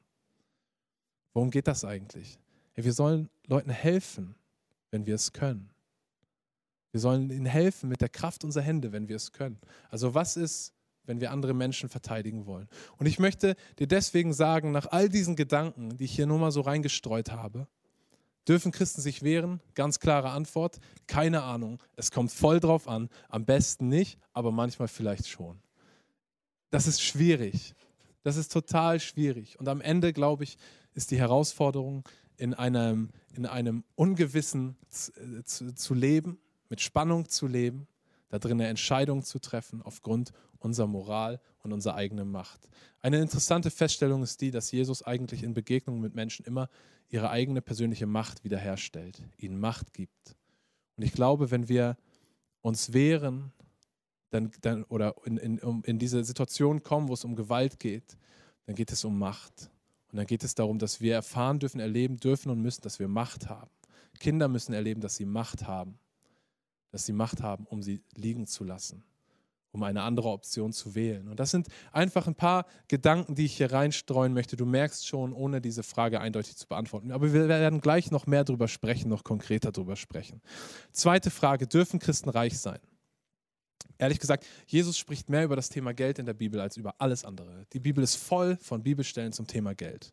Worum 1.33 1.51
geht 1.51 1.67
das 1.67 1.83
eigentlich? 1.83 2.39
Ja, 2.77 2.85
wir 2.85 2.93
sollen 2.93 3.29
Leuten 3.45 3.69
helfen, 3.69 4.35
wenn 4.91 5.05
wir 5.05 5.15
es 5.15 5.33
können. 5.33 5.69
Wir 6.91 7.01
sollen 7.01 7.29
ihnen 7.29 7.45
helfen 7.45 7.89
mit 7.89 7.99
der 7.99 8.09
Kraft 8.09 8.45
unserer 8.45 8.63
Hände, 8.63 8.93
wenn 8.93 9.09
wir 9.09 9.17
es 9.17 9.33
können. 9.33 9.59
Also 9.89 10.13
was 10.13 10.37
ist, 10.37 10.73
wenn 11.03 11.19
wir 11.19 11.31
andere 11.31 11.53
Menschen 11.53 11.89
verteidigen 11.89 12.45
wollen? 12.45 12.69
Und 12.97 13.05
ich 13.05 13.19
möchte 13.19 13.55
dir 13.77 13.87
deswegen 13.87 14.33
sagen, 14.33 14.71
nach 14.71 14.87
all 14.91 15.09
diesen 15.09 15.35
Gedanken, 15.35 15.97
die 15.97 16.05
ich 16.05 16.15
hier 16.15 16.25
nur 16.25 16.39
mal 16.39 16.51
so 16.51 16.61
reingestreut 16.61 17.31
habe, 17.31 17.67
Dürfen 18.47 18.71
Christen 18.71 19.01
sich 19.01 19.23
wehren? 19.23 19.61
Ganz 19.75 19.99
klare 19.99 20.29
Antwort, 20.29 20.79
keine 21.05 21.43
Ahnung. 21.43 21.81
Es 21.95 22.11
kommt 22.11 22.31
voll 22.31 22.59
drauf 22.59 22.87
an. 22.87 23.09
Am 23.29 23.45
besten 23.45 23.89
nicht, 23.89 24.19
aber 24.33 24.51
manchmal 24.51 24.87
vielleicht 24.87 25.27
schon. 25.27 25.59
Das 26.69 26.87
ist 26.87 27.01
schwierig. 27.01 27.75
Das 28.23 28.37
ist 28.37 28.51
total 28.51 28.99
schwierig. 28.99 29.59
Und 29.59 29.67
am 29.67 29.81
Ende, 29.81 30.13
glaube 30.13 30.43
ich, 30.43 30.57
ist 30.93 31.11
die 31.11 31.19
Herausforderung, 31.19 32.07
in 32.37 32.53
einem, 32.53 33.09
in 33.33 33.45
einem 33.45 33.83
Ungewissen 33.95 34.77
zu, 34.89 35.11
äh, 35.13 35.43
zu, 35.43 35.73
zu 35.73 35.93
leben, 35.93 36.39
mit 36.69 36.81
Spannung 36.81 37.27
zu 37.29 37.47
leben, 37.47 37.87
da 38.29 38.39
drin 38.39 38.59
eine 38.59 38.67
Entscheidung 38.67 39.23
zu 39.23 39.39
treffen 39.39 39.81
aufgrund 39.81 40.31
unserer 40.59 40.87
Moral 40.87 41.39
und 41.67 41.73
unserer 41.73 41.95
eigenen 41.95 42.31
Macht. 42.31 42.69
Eine 43.01 43.19
interessante 43.19 43.69
Feststellung 43.69 44.23
ist 44.23 44.41
die, 44.41 44.51
dass 44.51 44.71
Jesus 44.71 45.03
eigentlich 45.03 45.43
in 45.43 45.53
Begegnungen 45.53 46.01
mit 46.01 46.15
Menschen 46.15 46.45
immer 46.45 46.69
ihre 47.09 47.29
eigene 47.29 47.61
persönliche 47.61 48.07
Macht 48.07 48.43
wiederherstellt, 48.43 49.21
ihnen 49.37 49.59
Macht 49.59 49.93
gibt. 49.93 50.35
Und 50.95 51.03
ich 51.03 51.13
glaube, 51.13 51.51
wenn 51.51 51.69
wir 51.69 51.97
uns 52.61 52.93
wehren 52.93 53.51
dann, 54.29 54.51
dann, 54.61 54.83
oder 54.85 55.15
in, 55.25 55.37
in, 55.37 55.59
um, 55.59 55.83
in 55.85 55.99
diese 55.99 56.23
Situation 56.23 56.83
kommen, 56.83 57.07
wo 57.07 57.13
es 57.13 57.23
um 57.23 57.35
Gewalt 57.35 57.79
geht, 57.79 58.17
dann 58.65 58.75
geht 58.75 58.91
es 58.91 59.05
um 59.05 59.17
Macht. 59.17 59.69
Und 60.11 60.17
dann 60.17 60.25
geht 60.25 60.43
es 60.43 60.55
darum, 60.55 60.79
dass 60.79 60.99
wir 60.99 61.13
erfahren 61.13 61.59
dürfen, 61.59 61.79
erleben 61.79 62.17
dürfen 62.17 62.49
und 62.49 62.61
müssen, 62.61 62.81
dass 62.81 62.99
wir 62.99 63.07
Macht 63.07 63.47
haben. 63.49 63.69
Kinder 64.19 64.47
müssen 64.47 64.73
erleben, 64.73 64.99
dass 64.99 65.15
sie 65.15 65.25
Macht 65.25 65.67
haben. 65.67 65.99
Dass 66.91 67.05
sie 67.05 67.13
Macht 67.13 67.41
haben, 67.41 67.65
um 67.67 67.83
sie 67.83 68.01
liegen 68.15 68.47
zu 68.47 68.63
lassen 68.63 69.03
um 69.77 69.83
eine 69.83 70.01
andere 70.01 70.29
Option 70.29 70.73
zu 70.73 70.95
wählen. 70.95 71.27
Und 71.27 71.39
das 71.39 71.51
sind 71.51 71.67
einfach 71.91 72.27
ein 72.27 72.35
paar 72.35 72.65
Gedanken, 72.87 73.35
die 73.35 73.45
ich 73.45 73.57
hier 73.57 73.71
reinstreuen 73.71 74.33
möchte. 74.33 74.57
Du 74.57 74.65
merkst 74.65 75.07
schon, 75.07 75.33
ohne 75.33 75.61
diese 75.61 75.83
Frage 75.83 76.19
eindeutig 76.19 76.57
zu 76.57 76.67
beantworten. 76.67 77.11
Aber 77.11 77.31
wir 77.31 77.47
werden 77.47 77.79
gleich 77.79 78.09
noch 78.09 78.25
mehr 78.25 78.43
darüber 78.43 78.67
sprechen, 78.67 79.09
noch 79.09 79.23
konkreter 79.23 79.71
darüber 79.71 79.95
sprechen. 79.95 80.41
Zweite 80.91 81.29
Frage, 81.29 81.67
dürfen 81.67 81.99
Christen 81.99 82.29
reich 82.29 82.57
sein? 82.59 82.79
Ehrlich 83.99 84.19
gesagt, 84.19 84.45
Jesus 84.65 84.97
spricht 84.97 85.29
mehr 85.29 85.43
über 85.43 85.55
das 85.55 85.69
Thema 85.69 85.93
Geld 85.93 86.19
in 86.19 86.25
der 86.25 86.33
Bibel 86.33 86.59
als 86.59 86.75
über 86.75 86.95
alles 86.97 87.23
andere. 87.23 87.65
Die 87.71 87.79
Bibel 87.79 88.03
ist 88.03 88.15
voll 88.15 88.57
von 88.61 88.81
Bibelstellen 88.81 89.31
zum 89.31 89.45
Thema 89.45 89.75
Geld. 89.75 90.11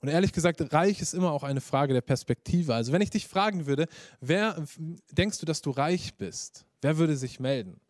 Und 0.00 0.08
ehrlich 0.08 0.32
gesagt, 0.32 0.72
reich 0.72 1.00
ist 1.00 1.14
immer 1.14 1.32
auch 1.32 1.44
eine 1.44 1.60
Frage 1.60 1.92
der 1.92 2.00
Perspektive. 2.00 2.74
Also 2.74 2.92
wenn 2.92 3.02
ich 3.02 3.10
dich 3.10 3.26
fragen 3.26 3.66
würde, 3.66 3.86
wer 4.20 4.64
denkst 5.12 5.38
du, 5.38 5.46
dass 5.46 5.62
du 5.62 5.70
reich 5.70 6.14
bist? 6.16 6.64
Wer 6.80 6.98
würde 6.98 7.16
sich 7.16 7.40
melden? 7.40 7.80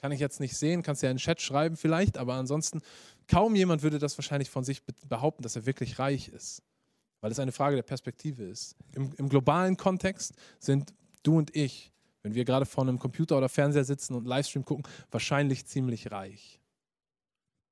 Kann 0.00 0.12
ich 0.12 0.20
jetzt 0.20 0.40
nicht 0.40 0.56
sehen, 0.56 0.82
kannst 0.82 1.02
ja 1.02 1.10
in 1.10 1.16
den 1.16 1.22
Chat 1.22 1.40
schreiben 1.40 1.76
vielleicht, 1.76 2.18
aber 2.18 2.34
ansonsten 2.34 2.80
kaum 3.28 3.54
jemand 3.54 3.82
würde 3.82 3.98
das 3.98 4.16
wahrscheinlich 4.18 4.50
von 4.50 4.64
sich 4.64 4.82
behaupten, 5.08 5.42
dass 5.42 5.56
er 5.56 5.66
wirklich 5.66 5.98
reich 5.98 6.28
ist, 6.28 6.62
weil 7.20 7.32
es 7.32 7.38
eine 7.38 7.52
Frage 7.52 7.76
der 7.76 7.82
Perspektive 7.82 8.44
ist. 8.44 8.76
Im, 8.94 9.12
im 9.16 9.28
globalen 9.28 9.76
Kontext 9.76 10.34
sind 10.58 10.94
du 11.22 11.38
und 11.38 11.56
ich, 11.56 11.92
wenn 12.22 12.34
wir 12.34 12.44
gerade 12.44 12.66
vor 12.66 12.84
einem 12.84 12.98
Computer 12.98 13.38
oder 13.38 13.48
Fernseher 13.48 13.84
sitzen 13.84 14.14
und 14.14 14.26
Livestream 14.26 14.64
gucken, 14.64 14.84
wahrscheinlich 15.10 15.66
ziemlich 15.66 16.10
reich. 16.10 16.60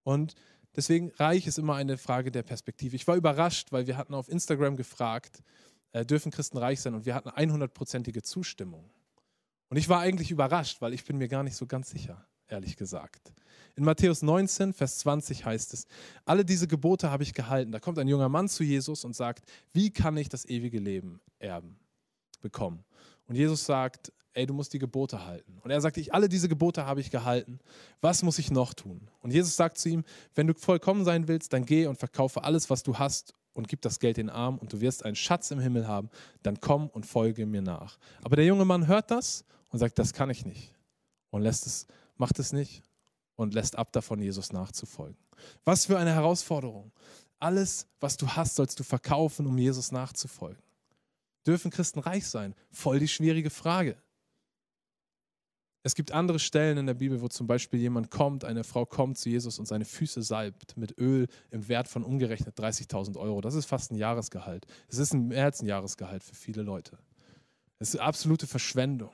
Und 0.02 0.34
deswegen 0.76 1.10
reich 1.16 1.46
ist 1.46 1.58
immer 1.58 1.74
eine 1.74 1.98
Frage 1.98 2.30
der 2.30 2.42
Perspektive. 2.42 2.96
Ich 2.96 3.06
war 3.06 3.16
überrascht, 3.16 3.72
weil 3.72 3.86
wir 3.86 3.96
hatten 3.96 4.14
auf 4.14 4.28
Instagram 4.28 4.76
gefragt, 4.76 5.42
äh, 5.94 6.04
dürfen 6.04 6.30
Christen 6.30 6.58
reich 6.58 6.80
sein? 6.80 6.94
Und 6.94 7.06
wir 7.06 7.14
hatten 7.14 7.30
100%ige 7.30 8.22
Zustimmung. 8.22 8.90
Und 9.74 9.78
ich 9.78 9.88
war 9.88 9.98
eigentlich 9.98 10.30
überrascht, 10.30 10.80
weil 10.82 10.94
ich 10.94 11.04
bin 11.04 11.18
mir 11.18 11.26
gar 11.26 11.42
nicht 11.42 11.56
so 11.56 11.66
ganz 11.66 11.90
sicher, 11.90 12.24
ehrlich 12.46 12.76
gesagt. 12.76 13.32
In 13.74 13.82
Matthäus 13.82 14.22
19, 14.22 14.72
Vers 14.72 14.98
20 14.98 15.44
heißt 15.44 15.74
es, 15.74 15.88
alle 16.24 16.44
diese 16.44 16.68
Gebote 16.68 17.10
habe 17.10 17.24
ich 17.24 17.34
gehalten. 17.34 17.72
Da 17.72 17.80
kommt 17.80 17.98
ein 17.98 18.06
junger 18.06 18.28
Mann 18.28 18.48
zu 18.48 18.62
Jesus 18.62 19.04
und 19.04 19.16
sagt, 19.16 19.42
wie 19.72 19.90
kann 19.90 20.16
ich 20.16 20.28
das 20.28 20.44
ewige 20.44 20.78
Leben 20.78 21.20
erben, 21.40 21.76
bekommen? 22.40 22.84
Und 23.26 23.34
Jesus 23.34 23.66
sagt, 23.66 24.12
ey, 24.34 24.46
du 24.46 24.54
musst 24.54 24.72
die 24.74 24.78
Gebote 24.78 25.26
halten. 25.26 25.58
Und 25.64 25.72
er 25.72 25.80
sagt, 25.80 25.96
ich, 25.96 26.14
alle 26.14 26.28
diese 26.28 26.48
Gebote 26.48 26.86
habe 26.86 27.00
ich 27.00 27.10
gehalten. 27.10 27.58
Was 28.00 28.22
muss 28.22 28.38
ich 28.38 28.52
noch 28.52 28.74
tun? 28.74 29.10
Und 29.22 29.32
Jesus 29.32 29.56
sagt 29.56 29.78
zu 29.78 29.88
ihm, 29.88 30.04
wenn 30.36 30.46
du 30.46 30.54
vollkommen 30.54 31.04
sein 31.04 31.26
willst, 31.26 31.52
dann 31.52 31.66
geh 31.66 31.88
und 31.88 31.98
verkaufe 31.98 32.44
alles, 32.44 32.70
was 32.70 32.84
du 32.84 32.96
hast 33.00 33.34
und 33.54 33.66
gib 33.66 33.82
das 33.82 33.98
Geld 33.98 34.18
den 34.18 34.30
Arm 34.30 34.56
und 34.56 34.72
du 34.72 34.80
wirst 34.80 35.04
einen 35.04 35.16
Schatz 35.16 35.50
im 35.50 35.58
Himmel 35.58 35.88
haben. 35.88 36.10
Dann 36.44 36.60
komm 36.60 36.88
und 36.90 37.06
folge 37.06 37.44
mir 37.44 37.62
nach. 37.62 37.98
Aber 38.22 38.36
der 38.36 38.44
junge 38.44 38.64
Mann 38.64 38.86
hört 38.86 39.10
das 39.10 39.44
und 39.74 39.80
sagt, 39.80 39.98
das 39.98 40.12
kann 40.12 40.30
ich 40.30 40.46
nicht. 40.46 40.72
Und 41.30 41.42
lässt 41.42 41.66
es, 41.66 41.88
macht 42.14 42.38
es 42.38 42.52
nicht 42.52 42.84
und 43.34 43.54
lässt 43.54 43.76
ab 43.76 43.90
davon, 43.90 44.22
Jesus 44.22 44.52
nachzufolgen. 44.52 45.16
Was 45.64 45.86
für 45.86 45.98
eine 45.98 46.14
Herausforderung. 46.14 46.92
Alles, 47.40 47.88
was 47.98 48.16
du 48.16 48.28
hast, 48.28 48.54
sollst 48.54 48.78
du 48.78 48.84
verkaufen, 48.84 49.48
um 49.48 49.58
Jesus 49.58 49.90
nachzufolgen. 49.90 50.62
Dürfen 51.44 51.72
Christen 51.72 51.98
reich 51.98 52.28
sein? 52.28 52.54
Voll 52.70 53.00
die 53.00 53.08
schwierige 53.08 53.50
Frage. 53.50 53.96
Es 55.82 55.96
gibt 55.96 56.12
andere 56.12 56.38
Stellen 56.38 56.78
in 56.78 56.86
der 56.86 56.94
Bibel, 56.94 57.20
wo 57.20 57.26
zum 57.26 57.48
Beispiel 57.48 57.80
jemand 57.80 58.12
kommt, 58.12 58.44
eine 58.44 58.62
Frau 58.62 58.86
kommt 58.86 59.18
zu 59.18 59.28
Jesus 59.28 59.58
und 59.58 59.66
seine 59.66 59.86
Füße 59.86 60.22
salbt 60.22 60.76
mit 60.76 60.96
Öl 60.98 61.26
im 61.50 61.66
Wert 61.66 61.88
von 61.88 62.04
umgerechnet 62.04 62.56
30.000 62.56 63.18
Euro. 63.18 63.40
Das 63.40 63.56
ist 63.56 63.66
fast 63.66 63.90
ein 63.90 63.96
Jahresgehalt. 63.96 64.68
Es 64.86 64.98
ist 64.98 65.14
mehr 65.14 65.46
als 65.46 65.62
ein 65.62 65.66
Jahresgehalt 65.66 66.22
für 66.22 66.36
viele 66.36 66.62
Leute. 66.62 66.96
Es 67.80 67.92
ist 67.92 68.00
absolute 68.00 68.46
Verschwendung. 68.46 69.10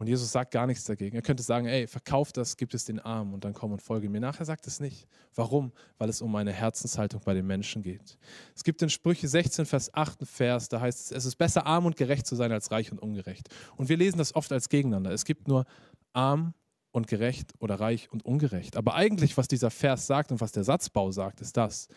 Und 0.00 0.06
Jesus 0.06 0.32
sagt 0.32 0.52
gar 0.52 0.66
nichts 0.66 0.84
dagegen. 0.84 1.14
Er 1.14 1.20
könnte 1.20 1.42
sagen, 1.42 1.66
ey, 1.66 1.86
verkauf 1.86 2.32
das, 2.32 2.56
gib 2.56 2.72
es 2.72 2.86
den 2.86 3.00
Armen 3.00 3.34
und 3.34 3.44
dann 3.44 3.52
komm 3.52 3.72
und 3.72 3.82
folge 3.82 4.08
mir 4.08 4.18
nach. 4.18 4.38
Er 4.38 4.46
sagt 4.46 4.66
es 4.66 4.80
nicht. 4.80 5.06
Warum? 5.34 5.72
Weil 5.98 6.08
es 6.08 6.22
um 6.22 6.34
eine 6.36 6.54
Herzenshaltung 6.54 7.20
bei 7.22 7.34
den 7.34 7.46
Menschen 7.46 7.82
geht. 7.82 8.16
Es 8.56 8.64
gibt 8.64 8.80
in 8.80 8.88
Sprüche 8.88 9.28
16, 9.28 9.66
Vers 9.66 9.92
8 9.92 10.26
Vers, 10.26 10.70
da 10.70 10.80
heißt 10.80 10.98
es, 10.98 11.12
es 11.12 11.26
ist 11.26 11.36
besser 11.36 11.66
arm 11.66 11.84
und 11.84 11.96
gerecht 11.96 12.26
zu 12.26 12.34
sein 12.34 12.50
als 12.50 12.70
reich 12.70 12.90
und 12.90 12.98
ungerecht. 12.98 13.50
Und 13.76 13.90
wir 13.90 13.98
lesen 13.98 14.16
das 14.16 14.34
oft 14.34 14.50
als 14.52 14.70
gegeneinander. 14.70 15.10
Es 15.10 15.26
gibt 15.26 15.48
nur 15.48 15.66
arm 16.14 16.54
und 16.92 17.06
gerecht 17.06 17.52
oder 17.58 17.78
reich 17.78 18.10
und 18.10 18.24
ungerecht. 18.24 18.78
Aber 18.78 18.94
eigentlich, 18.94 19.36
was 19.36 19.48
dieser 19.48 19.70
Vers 19.70 20.06
sagt 20.06 20.32
und 20.32 20.40
was 20.40 20.52
der 20.52 20.64
Satzbau 20.64 21.10
sagt, 21.10 21.42
ist 21.42 21.58
das. 21.58 21.88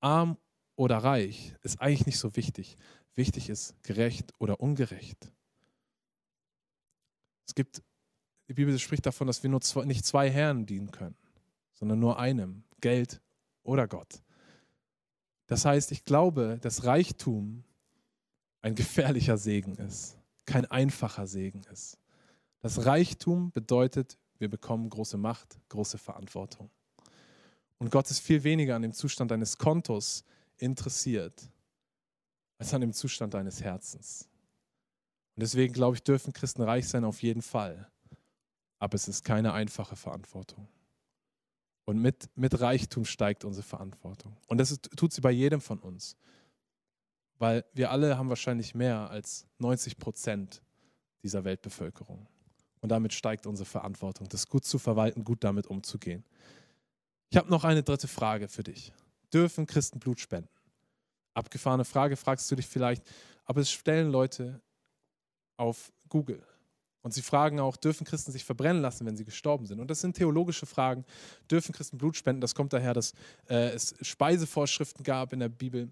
Arm 0.00 0.38
oder 0.76 0.98
reich 0.98 1.56
ist 1.62 1.80
eigentlich 1.80 2.06
nicht 2.06 2.20
so 2.20 2.36
wichtig. 2.36 2.76
Wichtig 3.16 3.48
ist 3.48 3.74
gerecht 3.82 4.32
oder 4.38 4.60
ungerecht. 4.60 5.32
Es 7.52 7.54
gibt, 7.54 7.82
die 8.48 8.54
Bibel 8.54 8.78
spricht 8.78 9.04
davon, 9.04 9.26
dass 9.26 9.42
wir 9.42 9.50
nur 9.50 9.60
zwei, 9.60 9.84
nicht 9.84 10.06
zwei 10.06 10.30
Herren 10.30 10.64
dienen 10.64 10.90
können, 10.90 11.16
sondern 11.74 11.98
nur 11.98 12.18
einem, 12.18 12.64
Geld 12.80 13.20
oder 13.62 13.86
Gott. 13.86 14.22
Das 15.48 15.66
heißt, 15.66 15.92
ich 15.92 16.06
glaube, 16.06 16.58
dass 16.62 16.84
Reichtum 16.84 17.62
ein 18.62 18.74
gefährlicher 18.74 19.36
Segen 19.36 19.74
ist, 19.74 20.16
kein 20.46 20.64
einfacher 20.64 21.26
Segen 21.26 21.60
ist. 21.70 21.98
Das 22.60 22.86
Reichtum 22.86 23.50
bedeutet, 23.50 24.16
wir 24.38 24.48
bekommen 24.48 24.88
große 24.88 25.18
Macht, 25.18 25.58
große 25.68 25.98
Verantwortung. 25.98 26.70
Und 27.76 27.90
Gott 27.90 28.10
ist 28.10 28.20
viel 28.20 28.42
weniger 28.44 28.76
an 28.76 28.80
dem 28.80 28.94
Zustand 28.94 29.30
deines 29.30 29.58
Kontos 29.58 30.24
interessiert, 30.56 31.50
als 32.56 32.72
an 32.72 32.80
dem 32.80 32.94
Zustand 32.94 33.34
deines 33.34 33.62
Herzens. 33.62 34.26
Und 35.34 35.42
deswegen 35.42 35.72
glaube 35.72 35.96
ich, 35.96 36.02
dürfen 36.02 36.32
Christen 36.32 36.62
reich 36.62 36.88
sein 36.88 37.04
auf 37.04 37.22
jeden 37.22 37.42
Fall. 37.42 37.90
Aber 38.78 38.94
es 38.94 39.08
ist 39.08 39.24
keine 39.24 39.52
einfache 39.52 39.96
Verantwortung. 39.96 40.68
Und 41.84 41.98
mit, 41.98 42.28
mit 42.36 42.60
Reichtum 42.60 43.04
steigt 43.04 43.44
unsere 43.44 43.66
Verantwortung. 43.66 44.36
Und 44.46 44.58
das 44.58 44.70
ist, 44.70 44.90
tut 44.96 45.12
sie 45.12 45.20
bei 45.20 45.30
jedem 45.30 45.60
von 45.60 45.78
uns. 45.78 46.16
Weil 47.38 47.64
wir 47.72 47.90
alle 47.90 48.18
haben 48.18 48.28
wahrscheinlich 48.28 48.74
mehr 48.74 49.10
als 49.10 49.46
90 49.58 49.98
Prozent 49.98 50.62
dieser 51.22 51.44
Weltbevölkerung. 51.44 52.26
Und 52.80 52.88
damit 52.88 53.12
steigt 53.12 53.46
unsere 53.46 53.66
Verantwortung, 53.66 54.28
das 54.28 54.48
gut 54.48 54.64
zu 54.64 54.78
verwalten, 54.78 55.24
gut 55.24 55.42
damit 55.44 55.66
umzugehen. 55.66 56.24
Ich 57.30 57.36
habe 57.36 57.48
noch 57.48 57.64
eine 57.64 57.82
dritte 57.82 58.08
Frage 58.08 58.48
für 58.48 58.62
dich. 58.62 58.92
Dürfen 59.32 59.66
Christen 59.66 59.98
Blut 59.98 60.20
spenden? 60.20 60.50
Abgefahrene 61.34 61.84
Frage, 61.84 62.16
fragst 62.16 62.50
du 62.50 62.56
dich 62.56 62.66
vielleicht, 62.66 63.02
aber 63.44 63.60
es 63.60 63.70
stellen 63.70 64.10
Leute 64.10 64.60
auf 65.56 65.92
Google. 66.08 66.42
Und 67.02 67.12
sie 67.12 67.22
fragen 67.22 67.58
auch, 67.58 67.76
dürfen 67.76 68.06
Christen 68.06 68.30
sich 68.30 68.44
verbrennen 68.44 68.80
lassen, 68.80 69.04
wenn 69.06 69.16
sie 69.16 69.24
gestorben 69.24 69.66
sind? 69.66 69.80
Und 69.80 69.90
das 69.90 70.00
sind 70.00 70.16
theologische 70.16 70.66
Fragen. 70.66 71.04
Dürfen 71.50 71.74
Christen 71.74 71.98
Blut 71.98 72.16
spenden? 72.16 72.40
Das 72.40 72.54
kommt 72.54 72.72
daher, 72.72 72.94
dass 72.94 73.12
äh, 73.48 73.70
es 73.70 73.94
Speisevorschriften 74.00 75.02
gab 75.02 75.32
in 75.32 75.40
der 75.40 75.48
Bibel, 75.48 75.90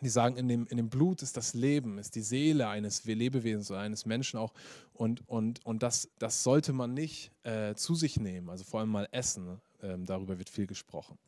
die 0.00 0.08
sagen, 0.08 0.36
in 0.36 0.46
dem, 0.46 0.66
in 0.68 0.76
dem 0.76 0.88
Blut 0.88 1.22
ist 1.22 1.36
das 1.36 1.54
Leben, 1.54 1.98
ist 1.98 2.14
die 2.14 2.22
Seele 2.22 2.68
eines 2.68 3.04
Lebewesens 3.04 3.70
oder 3.70 3.80
eines 3.80 4.06
Menschen 4.06 4.38
auch. 4.38 4.52
Und, 4.92 5.28
und, 5.28 5.64
und 5.66 5.82
das, 5.82 6.10
das 6.18 6.44
sollte 6.44 6.72
man 6.72 6.94
nicht 6.94 7.32
äh, 7.42 7.74
zu 7.74 7.94
sich 7.94 8.20
nehmen, 8.20 8.48
also 8.48 8.62
vor 8.62 8.80
allem 8.80 8.90
mal 8.90 9.08
essen. 9.10 9.60
Ähm, 9.82 10.04
darüber 10.04 10.38
wird 10.38 10.48
viel 10.48 10.66
gesprochen. 10.66 11.18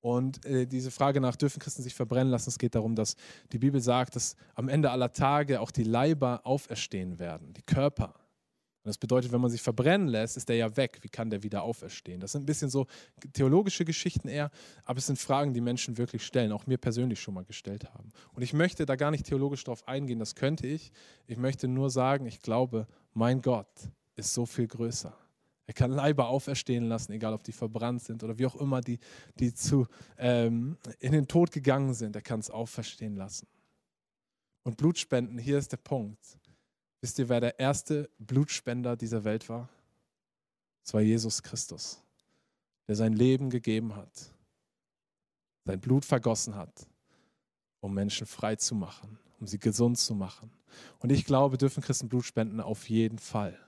Und 0.00 0.44
äh, 0.44 0.66
diese 0.66 0.90
Frage 0.90 1.20
nach, 1.20 1.36
dürfen 1.36 1.58
Christen 1.58 1.82
sich 1.82 1.94
verbrennen 1.94 2.30
lassen, 2.30 2.50
es 2.50 2.58
geht 2.58 2.74
darum, 2.74 2.94
dass 2.94 3.16
die 3.52 3.58
Bibel 3.58 3.80
sagt, 3.80 4.16
dass 4.16 4.36
am 4.54 4.68
Ende 4.68 4.90
aller 4.90 5.12
Tage 5.12 5.60
auch 5.60 5.70
die 5.70 5.84
Leiber 5.84 6.40
auferstehen 6.44 7.18
werden, 7.18 7.52
die 7.54 7.62
Körper. 7.62 8.14
Und 8.84 8.90
das 8.90 8.98
bedeutet, 8.98 9.32
wenn 9.32 9.40
man 9.40 9.50
sich 9.50 9.60
verbrennen 9.60 10.06
lässt, 10.06 10.36
ist 10.36 10.48
der 10.48 10.56
ja 10.56 10.76
weg. 10.76 10.98
Wie 11.02 11.08
kann 11.08 11.30
der 11.30 11.42
wieder 11.42 11.62
auferstehen? 11.62 12.20
Das 12.20 12.32
sind 12.32 12.44
ein 12.44 12.46
bisschen 12.46 12.70
so 12.70 12.86
theologische 13.32 13.84
Geschichten 13.84 14.28
eher, 14.28 14.50
aber 14.84 14.98
es 14.98 15.06
sind 15.06 15.18
Fragen, 15.18 15.52
die 15.52 15.60
Menschen 15.60 15.98
wirklich 15.98 16.24
stellen, 16.24 16.52
auch 16.52 16.66
mir 16.66 16.78
persönlich 16.78 17.20
schon 17.20 17.34
mal 17.34 17.44
gestellt 17.44 17.84
haben. 17.92 18.12
Und 18.34 18.42
ich 18.42 18.52
möchte 18.52 18.86
da 18.86 18.94
gar 18.94 19.10
nicht 19.10 19.26
theologisch 19.26 19.64
drauf 19.64 19.86
eingehen, 19.88 20.20
das 20.20 20.36
könnte 20.36 20.66
ich. 20.68 20.92
Ich 21.26 21.38
möchte 21.38 21.66
nur 21.66 21.90
sagen, 21.90 22.24
ich 22.26 22.40
glaube, 22.40 22.86
mein 23.14 23.42
Gott 23.42 23.90
ist 24.14 24.32
so 24.32 24.46
viel 24.46 24.68
größer. 24.68 25.12
Er 25.68 25.74
kann 25.74 25.90
Leiber 25.90 26.28
auferstehen 26.28 26.88
lassen, 26.88 27.12
egal 27.12 27.34
ob 27.34 27.44
die 27.44 27.52
verbrannt 27.52 28.02
sind 28.02 28.24
oder 28.24 28.38
wie 28.38 28.46
auch 28.46 28.56
immer 28.56 28.80
die, 28.80 28.98
die 29.38 29.52
zu, 29.52 29.86
ähm, 30.16 30.78
in 30.98 31.12
den 31.12 31.28
Tod 31.28 31.52
gegangen 31.52 31.92
sind. 31.92 32.16
Er 32.16 32.22
kann 32.22 32.40
es 32.40 32.50
auferstehen 32.50 33.16
lassen. 33.16 33.46
Und 34.62 34.78
Blutspenden, 34.78 35.36
hier 35.36 35.58
ist 35.58 35.70
der 35.70 35.76
Punkt. 35.76 36.38
Wisst 37.02 37.18
ihr, 37.18 37.28
wer 37.28 37.40
der 37.40 37.60
erste 37.60 38.08
Blutspender 38.18 38.96
dieser 38.96 39.24
Welt 39.24 39.46
war? 39.50 39.68
Es 40.82 40.94
war 40.94 41.02
Jesus 41.02 41.42
Christus, 41.42 42.02
der 42.88 42.96
sein 42.96 43.12
Leben 43.12 43.50
gegeben 43.50 43.94
hat, 43.94 44.32
sein 45.66 45.80
Blut 45.80 46.06
vergossen 46.06 46.54
hat, 46.54 46.88
um 47.80 47.92
Menschen 47.92 48.26
frei 48.26 48.56
zu 48.56 48.74
machen, 48.74 49.18
um 49.38 49.46
sie 49.46 49.58
gesund 49.58 49.98
zu 49.98 50.14
machen. 50.14 50.50
Und 50.98 51.12
ich 51.12 51.26
glaube, 51.26 51.58
dürfen 51.58 51.82
Christen 51.82 52.08
Blut 52.08 52.24
spenden 52.24 52.58
auf 52.58 52.88
jeden 52.88 53.18
Fall 53.18 53.58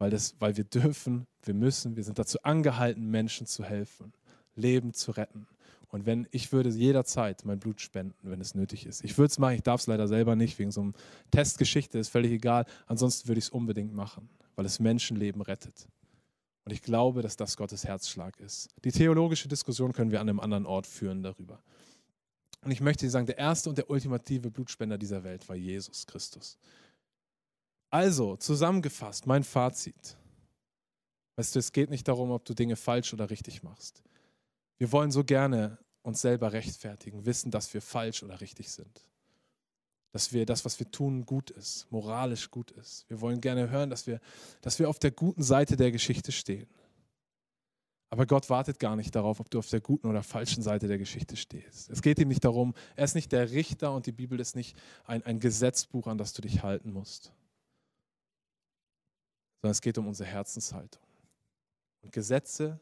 weil, 0.00 0.10
das, 0.10 0.34
weil 0.40 0.56
wir 0.56 0.64
dürfen, 0.64 1.26
wir 1.44 1.54
müssen, 1.54 1.94
wir 1.94 2.02
sind 2.02 2.18
dazu 2.18 2.42
angehalten, 2.42 3.10
Menschen 3.10 3.46
zu 3.46 3.62
helfen, 3.62 4.12
Leben 4.56 4.94
zu 4.94 5.12
retten. 5.12 5.46
Und 5.88 6.06
wenn 6.06 6.26
ich 6.30 6.52
würde 6.52 6.70
jederzeit 6.70 7.44
mein 7.44 7.58
Blut 7.58 7.80
spenden, 7.80 8.30
wenn 8.30 8.40
es 8.40 8.54
nötig 8.54 8.86
ist. 8.86 9.04
Ich 9.04 9.18
würde 9.18 9.30
es 9.30 9.38
machen, 9.38 9.56
ich 9.56 9.62
darf 9.62 9.82
es 9.82 9.86
leider 9.86 10.08
selber 10.08 10.36
nicht, 10.36 10.58
wegen 10.58 10.70
so 10.70 10.80
einem 10.80 10.94
Testgeschichte, 11.30 11.98
ist 11.98 12.08
völlig 12.08 12.32
egal. 12.32 12.64
Ansonsten 12.86 13.28
würde 13.28 13.40
ich 13.40 13.46
es 13.46 13.50
unbedingt 13.50 13.92
machen, 13.92 14.30
weil 14.56 14.64
es 14.64 14.80
Menschenleben 14.80 15.42
rettet. 15.42 15.86
Und 16.64 16.72
ich 16.72 16.80
glaube, 16.82 17.20
dass 17.20 17.36
das 17.36 17.56
Gottes 17.56 17.84
Herzschlag 17.84 18.38
ist. 18.40 18.68
Die 18.84 18.92
theologische 18.92 19.48
Diskussion 19.48 19.92
können 19.92 20.12
wir 20.12 20.20
an 20.20 20.28
einem 20.30 20.40
anderen 20.40 20.64
Ort 20.64 20.86
führen 20.86 21.22
darüber. 21.22 21.60
Und 22.62 22.70
ich 22.70 22.80
möchte 22.80 23.08
sagen, 23.10 23.26
der 23.26 23.38
erste 23.38 23.68
und 23.68 23.76
der 23.76 23.90
ultimative 23.90 24.50
Blutspender 24.50 24.96
dieser 24.96 25.24
Welt 25.24 25.46
war 25.48 25.56
Jesus 25.56 26.06
Christus. 26.06 26.56
Also, 27.90 28.36
zusammengefasst, 28.36 29.26
mein 29.26 29.42
Fazit. 29.42 30.16
Weißt 31.34 31.54
du, 31.54 31.58
es 31.58 31.72
geht 31.72 31.90
nicht 31.90 32.06
darum, 32.06 32.30
ob 32.30 32.44
du 32.44 32.54
Dinge 32.54 32.76
falsch 32.76 33.12
oder 33.12 33.30
richtig 33.30 33.64
machst. 33.64 34.02
Wir 34.78 34.92
wollen 34.92 35.10
so 35.10 35.24
gerne 35.24 35.78
uns 36.02 36.20
selber 36.20 36.52
rechtfertigen, 36.52 37.26
wissen, 37.26 37.50
dass 37.50 37.74
wir 37.74 37.82
falsch 37.82 38.22
oder 38.22 38.40
richtig 38.40 38.70
sind. 38.70 39.06
Dass 40.12 40.32
wir 40.32 40.46
das, 40.46 40.64
was 40.64 40.78
wir 40.78 40.90
tun, 40.90 41.26
gut 41.26 41.50
ist, 41.50 41.90
moralisch 41.90 42.50
gut 42.50 42.70
ist. 42.72 43.08
Wir 43.08 43.20
wollen 43.20 43.40
gerne 43.40 43.70
hören, 43.70 43.90
dass 43.90 44.06
wir, 44.06 44.20
dass 44.60 44.78
wir 44.78 44.88
auf 44.88 44.98
der 44.98 45.10
guten 45.10 45.42
Seite 45.42 45.76
der 45.76 45.90
Geschichte 45.90 46.30
stehen. 46.30 46.68
Aber 48.08 48.26
Gott 48.26 48.50
wartet 48.50 48.78
gar 48.78 48.96
nicht 48.96 49.14
darauf, 49.14 49.40
ob 49.40 49.50
du 49.50 49.58
auf 49.58 49.68
der 49.68 49.80
guten 49.80 50.08
oder 50.08 50.22
falschen 50.22 50.62
Seite 50.62 50.88
der 50.88 50.98
Geschichte 50.98 51.36
stehst. 51.36 51.90
Es 51.90 52.02
geht 52.02 52.18
ihm 52.18 52.28
nicht 52.28 52.44
darum, 52.44 52.74
er 52.96 53.04
ist 53.04 53.14
nicht 53.14 53.30
der 53.32 53.50
Richter 53.50 53.92
und 53.94 54.06
die 54.06 54.12
Bibel 54.12 54.38
ist 54.40 54.56
nicht 54.56 54.76
ein, 55.04 55.24
ein 55.24 55.40
Gesetzbuch, 55.40 56.06
an 56.06 56.18
das 56.18 56.32
du 56.32 56.42
dich 56.42 56.62
halten 56.62 56.92
musst 56.92 57.32
sondern 59.60 59.72
es 59.72 59.80
geht 59.80 59.98
um 59.98 60.08
unsere 60.08 60.28
Herzenshaltung. 60.28 61.02
Und 62.02 62.12
Gesetze, 62.12 62.80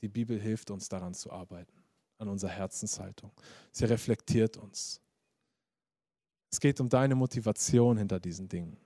die 0.00 0.08
Bibel 0.08 0.40
hilft 0.40 0.70
uns 0.70 0.88
daran 0.88 1.14
zu 1.14 1.30
arbeiten, 1.30 1.84
an 2.18 2.28
unserer 2.28 2.50
Herzenshaltung. 2.50 3.30
Sie 3.72 3.84
reflektiert 3.84 4.56
uns. 4.56 5.00
Es 6.50 6.60
geht 6.60 6.80
um 6.80 6.88
deine 6.88 7.14
Motivation 7.14 7.98
hinter 7.98 8.20
diesen 8.20 8.48
Dingen. 8.48 8.76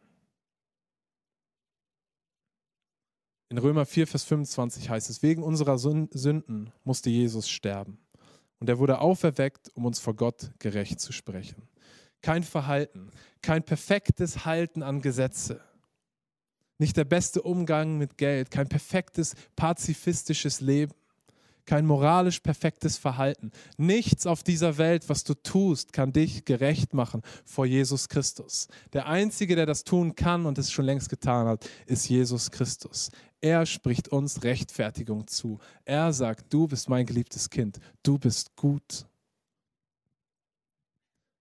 In 3.51 3.59
Römer 3.59 3.87
4, 3.87 4.07
Vers 4.07 4.25
25 4.25 4.91
heißt 4.91 5.09
es, 5.09 5.23
wegen 5.23 5.43
unserer 5.43 5.79
Sünden 5.79 6.73
musste 6.85 7.09
Jesus 7.09 7.49
sterben. 7.49 7.99
Und 8.59 8.69
er 8.69 8.79
wurde 8.79 9.01
auferweckt, 9.01 9.71
um 9.75 9.87
uns 9.87 10.01
vor 10.01 10.15
Gott 10.15 10.51
gerecht 10.59 11.01
zu 11.01 11.13
sprechen. 11.13 11.69
Kein 12.21 12.43
Verhalten, 12.43 13.11
kein 13.41 13.63
perfektes 13.63 14.45
Halten 14.45 14.83
an 14.83 15.01
Gesetze, 15.01 15.61
nicht 16.79 16.97
der 16.97 17.05
beste 17.05 17.43
Umgang 17.43 17.99
mit 17.99 18.17
Geld, 18.17 18.51
kein 18.51 18.69
perfektes 18.69 19.35
pazifistisches 19.57 20.61
Leben, 20.61 20.93
kein 21.69 21.85
moralisch 21.85 22.41
perfektes 22.41 22.97
Verhalten. 22.97 23.53
Nichts 23.77 24.27
auf 24.27 24.43
dieser 24.43 24.79
Welt, 24.79 25.09
was 25.09 25.23
du 25.23 25.35
tust, 25.35 25.93
kann 25.93 26.15
dich 26.15 26.47
gerecht 26.47 26.95
machen 26.95 27.21
vor 27.45 27.67
Jesus 27.67 28.09
Christus. 28.09 28.69
Der 28.95 29.07
Einzige, 29.07 29.55
der 29.55 29.67
das 29.67 29.85
tun 29.85 30.15
kann 30.15 30.47
und 30.47 30.57
es 30.57 30.73
schon 30.73 30.87
längst 30.87 31.11
getan 31.11 31.47
hat, 31.47 31.69
ist 31.85 32.09
Jesus 32.09 32.51
Christus. 32.51 33.11
Er 33.41 33.67
spricht 33.67 34.09
uns 34.09 34.45
Rechtfertigung 34.45 35.27
zu. 35.27 35.59
Er 35.85 36.13
sagt, 36.15 36.53
du 36.53 36.67
bist 36.67 36.89
mein 36.89 37.05
geliebtes 37.05 37.51
Kind, 37.51 37.79
du 38.03 38.19
bist 38.19 38.57
gut. 38.57 39.05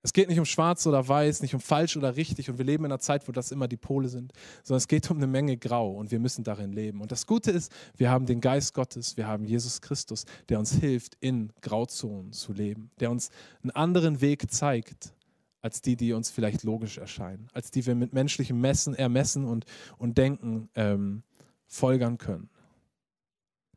Es 0.03 0.13
geht 0.13 0.29
nicht 0.29 0.39
um 0.39 0.45
schwarz 0.45 0.85
oder 0.85 1.05
weiß, 1.05 1.41
nicht 1.41 1.53
um 1.53 1.59
falsch 1.59 1.97
oder 1.97 2.15
richtig. 2.15 2.49
Und 2.49 2.57
wir 2.57 2.65
leben 2.65 2.85
in 2.85 2.91
einer 2.91 2.99
Zeit, 2.99 3.27
wo 3.27 3.31
das 3.31 3.51
immer 3.51 3.67
die 3.67 3.77
Pole 3.77 4.09
sind, 4.09 4.31
sondern 4.63 4.77
es 4.77 4.87
geht 4.87 5.09
um 5.09 5.17
eine 5.17 5.27
Menge 5.27 5.57
Grau 5.57 5.91
und 5.91 6.11
wir 6.11 6.19
müssen 6.19 6.43
darin 6.43 6.71
leben. 6.71 7.01
Und 7.01 7.11
das 7.11 7.25
Gute 7.25 7.51
ist, 7.51 7.71
wir 7.97 8.09
haben 8.09 8.25
den 8.25 8.39
Geist 8.39 8.73
Gottes, 8.73 9.17
wir 9.17 9.27
haben 9.27 9.43
Jesus 9.43 9.81
Christus, 9.81 10.25
der 10.49 10.59
uns 10.59 10.73
hilft, 10.73 11.15
in 11.19 11.51
Grauzonen 11.61 12.31
zu 12.31 12.53
leben, 12.53 12.91
der 12.99 13.11
uns 13.11 13.29
einen 13.63 13.71
anderen 13.71 14.21
Weg 14.21 14.51
zeigt, 14.51 15.13
als 15.61 15.81
die, 15.81 15.97
die 15.97 16.13
uns 16.13 16.29
vielleicht 16.29 16.63
logisch 16.63 16.99
erscheinen, 16.99 17.47
als 17.53 17.71
die 17.71 17.85
wir 17.85 17.95
mit 17.95 18.13
menschlichem 18.13 18.61
Messen, 18.61 18.93
Ermessen 18.93 19.45
und, 19.45 19.65
und 19.97 20.17
Denken 20.17 20.69
ähm, 20.75 21.23
folgern 21.65 22.17
können. 22.17 22.49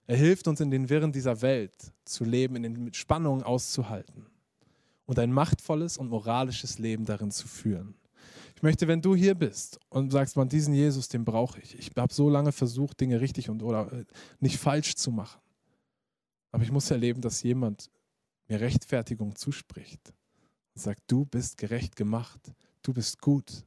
Er 0.06 0.16
hilft 0.16 0.46
uns 0.48 0.61
in 0.61 0.70
den 0.70 0.90
Wirren 0.90 1.12
dieser 1.12 1.40
Welt 1.40 1.92
zu 2.04 2.24
leben, 2.24 2.56
in 2.56 2.62
den 2.62 2.94
Spannungen 2.94 3.42
auszuhalten 3.42 4.29
und 5.10 5.18
ein 5.18 5.32
machtvolles 5.32 5.98
und 5.98 6.08
moralisches 6.08 6.78
Leben 6.78 7.04
darin 7.04 7.32
zu 7.32 7.48
führen. 7.48 7.96
Ich 8.54 8.62
möchte, 8.62 8.86
wenn 8.86 9.02
du 9.02 9.16
hier 9.16 9.34
bist 9.34 9.80
und 9.88 10.12
sagst, 10.12 10.36
man, 10.36 10.48
diesen 10.48 10.72
Jesus, 10.72 11.08
den 11.08 11.24
brauche 11.24 11.60
ich. 11.60 11.76
Ich 11.76 11.90
habe 11.96 12.14
so 12.14 12.30
lange 12.30 12.52
versucht, 12.52 13.00
Dinge 13.00 13.20
richtig 13.20 13.50
und 13.50 13.64
oder 13.64 13.90
äh, 13.92 14.04
nicht 14.38 14.58
falsch 14.58 14.94
zu 14.94 15.10
machen. 15.10 15.40
Aber 16.52 16.62
ich 16.62 16.70
muss 16.70 16.92
erleben, 16.92 17.20
dass 17.20 17.42
jemand 17.42 17.90
mir 18.46 18.60
Rechtfertigung 18.60 19.34
zuspricht 19.34 20.14
und 20.76 20.80
sagt, 20.80 21.02
du 21.08 21.24
bist 21.24 21.58
gerecht 21.58 21.96
gemacht, 21.96 22.40
du 22.80 22.92
bist 22.92 23.20
gut. 23.20 23.66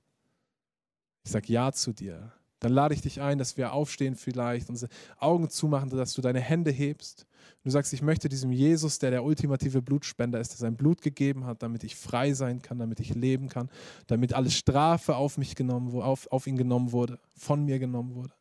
Ich 1.26 1.32
sage 1.34 1.52
Ja 1.52 1.74
zu 1.74 1.92
dir 1.92 2.32
dann 2.64 2.72
lade 2.72 2.94
ich 2.94 3.02
dich 3.02 3.20
ein, 3.20 3.38
dass 3.38 3.58
wir 3.58 3.74
aufstehen 3.74 4.16
vielleicht, 4.16 4.70
unsere 4.70 4.90
Augen 5.18 5.50
zumachen, 5.50 5.90
dass 5.90 6.14
du 6.14 6.22
deine 6.22 6.40
Hände 6.40 6.72
hebst. 6.72 7.28
Du 7.64 7.70
sagst, 7.70 7.92
ich 7.92 8.02
möchte 8.02 8.30
diesem 8.30 8.54
Jesus, 8.54 9.00
der 9.00 9.12
der 9.12 9.26
ultimative 9.26 9.82
Blutspender 9.82 10.40
ist, 10.40 10.52
der 10.52 10.60
sein 10.60 10.78
Blut 10.78 11.02
gegeben 11.02 11.46
hat, 11.46 11.62
damit 11.62 11.84
ich 11.84 11.98
frei 11.98 12.34
sein 12.34 12.62
kann, 12.62 12.80
damit 12.80 13.02
ich 13.02 13.16
leben 13.16 13.50
kann, 13.50 13.70
damit 14.08 14.34
alle 14.34 14.50
Strafe 14.50 15.18
auf 15.18 15.38
mich 15.38 15.56
genommen, 15.56 16.02
auf, 16.02 16.32
auf 16.32 16.48
ihn 16.48 16.56
genommen 16.56 16.94
wurde, 16.94 17.20
von 17.36 17.66
mir 17.66 17.80
genommen 17.80 18.16
wurde. 18.16 18.34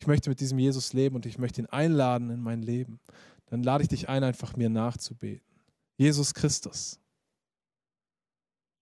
ich 0.00 0.06
möchte 0.06 0.30
mit 0.30 0.40
diesem 0.40 0.58
Jesus 0.58 0.94
leben 0.94 1.14
und 1.14 1.26
ich 1.26 1.36
möchte 1.38 1.60
ihn 1.60 1.66
einladen 1.66 2.30
in 2.30 2.40
mein 2.40 2.62
Leben, 2.62 2.98
dann 3.46 3.62
lade 3.62 3.82
ich 3.82 3.88
dich 3.88 4.08
ein, 4.08 4.24
einfach 4.24 4.56
mir 4.56 4.70
nachzubeten. 4.70 5.46
Jesus 5.98 6.32
Christus, 6.32 6.98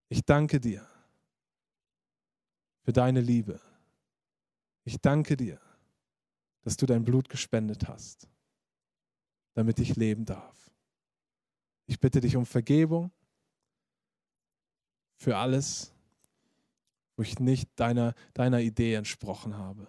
ich 0.09 0.25
danke 0.25 0.61
dir 0.61 0.87
für 2.85 2.93
deine 2.93 3.21
Liebe. 3.21 3.61
Ich 4.87 5.01
danke 5.01 5.37
dir, 5.37 5.61
dass 6.63 6.77
du 6.77 6.87
dein 6.87 7.05
Blut 7.05 7.29
gespendet 7.29 7.89
hast, 7.89 8.29
damit 9.55 9.81
ich 9.81 9.97
leben 9.97 10.25
darf. 10.25 10.71
Ich 11.87 11.99
bitte 11.99 12.21
dich 12.21 12.37
um 12.37 12.47
Vergebung 12.47 13.11
für 15.17 15.37
alles, 15.37 15.93
wo 17.17 17.25
ich 17.25 17.41
nicht 17.41 17.69
deiner, 17.75 18.15
deiner 18.33 18.61
Idee 18.61 18.95
entsprochen 18.95 19.57
habe. 19.57 19.89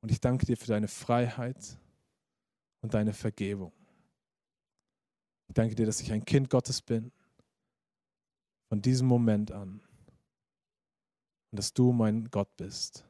Und 0.00 0.10
ich 0.10 0.20
danke 0.20 0.44
dir 0.44 0.56
für 0.56 0.66
deine 0.66 0.88
Freiheit 0.88 1.78
und 2.80 2.92
deine 2.92 3.12
Vergebung. 3.12 3.72
Ich 5.46 5.54
danke 5.54 5.76
dir, 5.76 5.86
dass 5.86 6.00
ich 6.00 6.10
ein 6.10 6.24
Kind 6.24 6.50
Gottes 6.50 6.82
bin, 6.82 7.12
von 8.68 8.82
diesem 8.82 9.06
Moment 9.06 9.52
an. 9.52 9.80
Und 11.52 11.58
dass 11.58 11.72
du 11.72 11.92
mein 11.92 12.28
Gott 12.30 12.56
bist, 12.56 13.04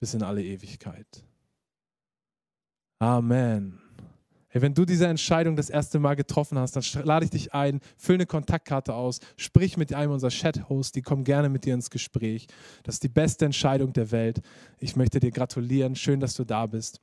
bis 0.00 0.14
in 0.14 0.22
alle 0.22 0.42
Ewigkeit. 0.42 1.24
Amen. 3.00 3.80
Hey, 4.50 4.62
wenn 4.62 4.72
du 4.72 4.86
diese 4.86 5.06
Entscheidung 5.06 5.56
das 5.56 5.68
erste 5.68 5.98
Mal 5.98 6.16
getroffen 6.16 6.58
hast, 6.58 6.74
dann 6.74 7.04
lade 7.04 7.24
ich 7.26 7.30
dich 7.30 7.52
ein, 7.52 7.80
füll 7.98 8.14
eine 8.14 8.24
Kontaktkarte 8.24 8.94
aus, 8.94 9.20
sprich 9.36 9.76
mit 9.76 9.92
einem 9.92 10.12
unserer 10.12 10.30
Chat-Hosts, 10.30 10.92
die 10.92 11.02
kommen 11.02 11.24
gerne 11.24 11.50
mit 11.50 11.66
dir 11.66 11.74
ins 11.74 11.90
Gespräch. 11.90 12.46
Das 12.82 12.96
ist 12.96 13.02
die 13.02 13.10
beste 13.10 13.44
Entscheidung 13.44 13.92
der 13.92 14.10
Welt. 14.10 14.40
Ich 14.78 14.96
möchte 14.96 15.20
dir 15.20 15.32
gratulieren. 15.32 15.96
Schön, 15.96 16.18
dass 16.18 16.34
du 16.34 16.44
da 16.44 16.64
bist. 16.64 17.00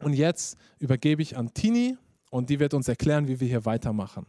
Und 0.00 0.14
jetzt 0.14 0.58
übergebe 0.80 1.22
ich 1.22 1.36
an 1.36 1.54
Tini 1.54 1.96
und 2.30 2.50
die 2.50 2.58
wird 2.58 2.74
uns 2.74 2.88
erklären, 2.88 3.28
wie 3.28 3.38
wir 3.38 3.46
hier 3.46 3.64
weitermachen. 3.64 4.26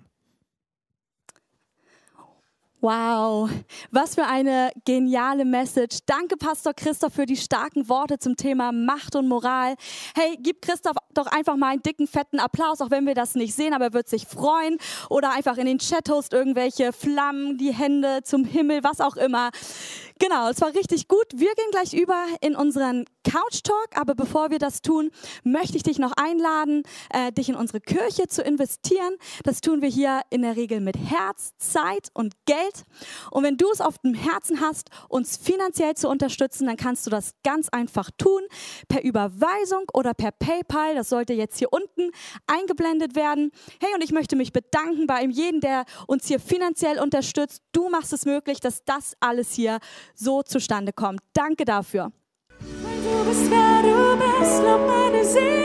Wow, 2.85 3.49
was 3.89 4.13
für 4.13 4.27
eine 4.27 4.69
geniale 4.85 5.43
Message. 5.43 6.01
Danke, 6.05 6.37
Pastor 6.37 6.71
Christoph, 6.75 7.13
für 7.13 7.25
die 7.25 7.35
starken 7.35 7.89
Worte 7.89 8.19
zum 8.19 8.37
Thema 8.37 8.71
Macht 8.71 9.15
und 9.15 9.27
Moral. 9.27 9.73
Hey, 10.13 10.37
gib 10.39 10.61
Christoph 10.61 10.95
doch 11.15 11.25
einfach 11.25 11.55
mal 11.55 11.69
einen 11.69 11.81
dicken, 11.81 12.05
fetten 12.05 12.39
Applaus, 12.39 12.81
auch 12.81 12.91
wenn 12.91 13.07
wir 13.07 13.15
das 13.15 13.33
nicht 13.33 13.55
sehen, 13.55 13.73
aber 13.73 13.85
er 13.85 13.93
wird 13.93 14.07
sich 14.07 14.27
freuen. 14.27 14.77
Oder 15.09 15.31
einfach 15.31 15.57
in 15.57 15.65
den 15.65 15.79
Chat-Host 15.79 16.31
irgendwelche 16.31 16.93
Flammen, 16.93 17.57
die 17.57 17.73
Hände 17.73 18.19
zum 18.23 18.45
Himmel, 18.45 18.83
was 18.83 19.01
auch 19.01 19.15
immer. 19.15 19.49
Genau, 20.19 20.49
es 20.49 20.61
war 20.61 20.73
richtig 20.75 21.07
gut. 21.07 21.25
Wir 21.33 21.53
gehen 21.55 21.71
gleich 21.71 21.93
über 21.93 22.23
in 22.39 22.55
unseren 22.55 23.05
Couch 23.23 23.63
Talk, 23.63 23.89
aber 23.95 24.15
bevor 24.15 24.51
wir 24.51 24.59
das 24.59 24.81
tun, 24.81 25.09
möchte 25.43 25.75
ich 25.75 25.83
dich 25.83 25.99
noch 25.99 26.13
einladen, 26.13 26.83
äh, 27.09 27.31
dich 27.31 27.49
in 27.49 27.55
unsere 27.55 27.81
Kirche 27.81 28.27
zu 28.27 28.41
investieren. 28.43 29.15
Das 29.43 29.59
tun 29.59 29.81
wir 29.81 29.89
hier 29.89 30.21
in 30.29 30.43
der 30.43 30.55
Regel 30.55 30.79
mit 30.79 30.97
Herz, 30.97 31.53
Zeit 31.57 32.09
und 32.13 32.33
Geld. 32.45 32.74
Und 33.31 33.43
wenn 33.43 33.57
du 33.57 33.69
es 33.71 33.81
auf 33.81 33.97
dem 33.99 34.13
Herzen 34.13 34.61
hast, 34.61 34.89
uns 35.09 35.37
finanziell 35.37 35.95
zu 35.95 36.09
unterstützen, 36.09 36.67
dann 36.67 36.77
kannst 36.77 37.05
du 37.05 37.09
das 37.09 37.33
ganz 37.43 37.69
einfach 37.69 38.09
tun, 38.17 38.41
per 38.87 39.03
Überweisung 39.03 39.83
oder 39.93 40.13
per 40.13 40.31
PayPal. 40.31 40.95
Das 40.95 41.09
sollte 41.09 41.33
jetzt 41.33 41.57
hier 41.59 41.71
unten 41.71 42.11
eingeblendet 42.47 43.15
werden. 43.15 43.51
Hey, 43.79 43.93
und 43.93 44.03
ich 44.03 44.11
möchte 44.11 44.35
mich 44.35 44.53
bedanken 44.53 45.07
bei 45.07 45.23
jedem, 45.25 45.61
der 45.61 45.85
uns 46.07 46.27
hier 46.27 46.39
finanziell 46.39 46.99
unterstützt. 46.99 47.61
Du 47.71 47.89
machst 47.89 48.13
es 48.13 48.25
möglich, 48.25 48.59
dass 48.59 48.83
das 48.83 49.15
alles 49.19 49.53
hier 49.53 49.79
so 50.13 50.43
zustande 50.43 50.93
kommt. 50.93 51.21
Danke 51.33 51.65
dafür. 51.65 52.11
Du 52.59 53.29
bist, 53.29 53.49
wer 53.49 53.81
du 53.81 54.17
bist. 54.17 55.64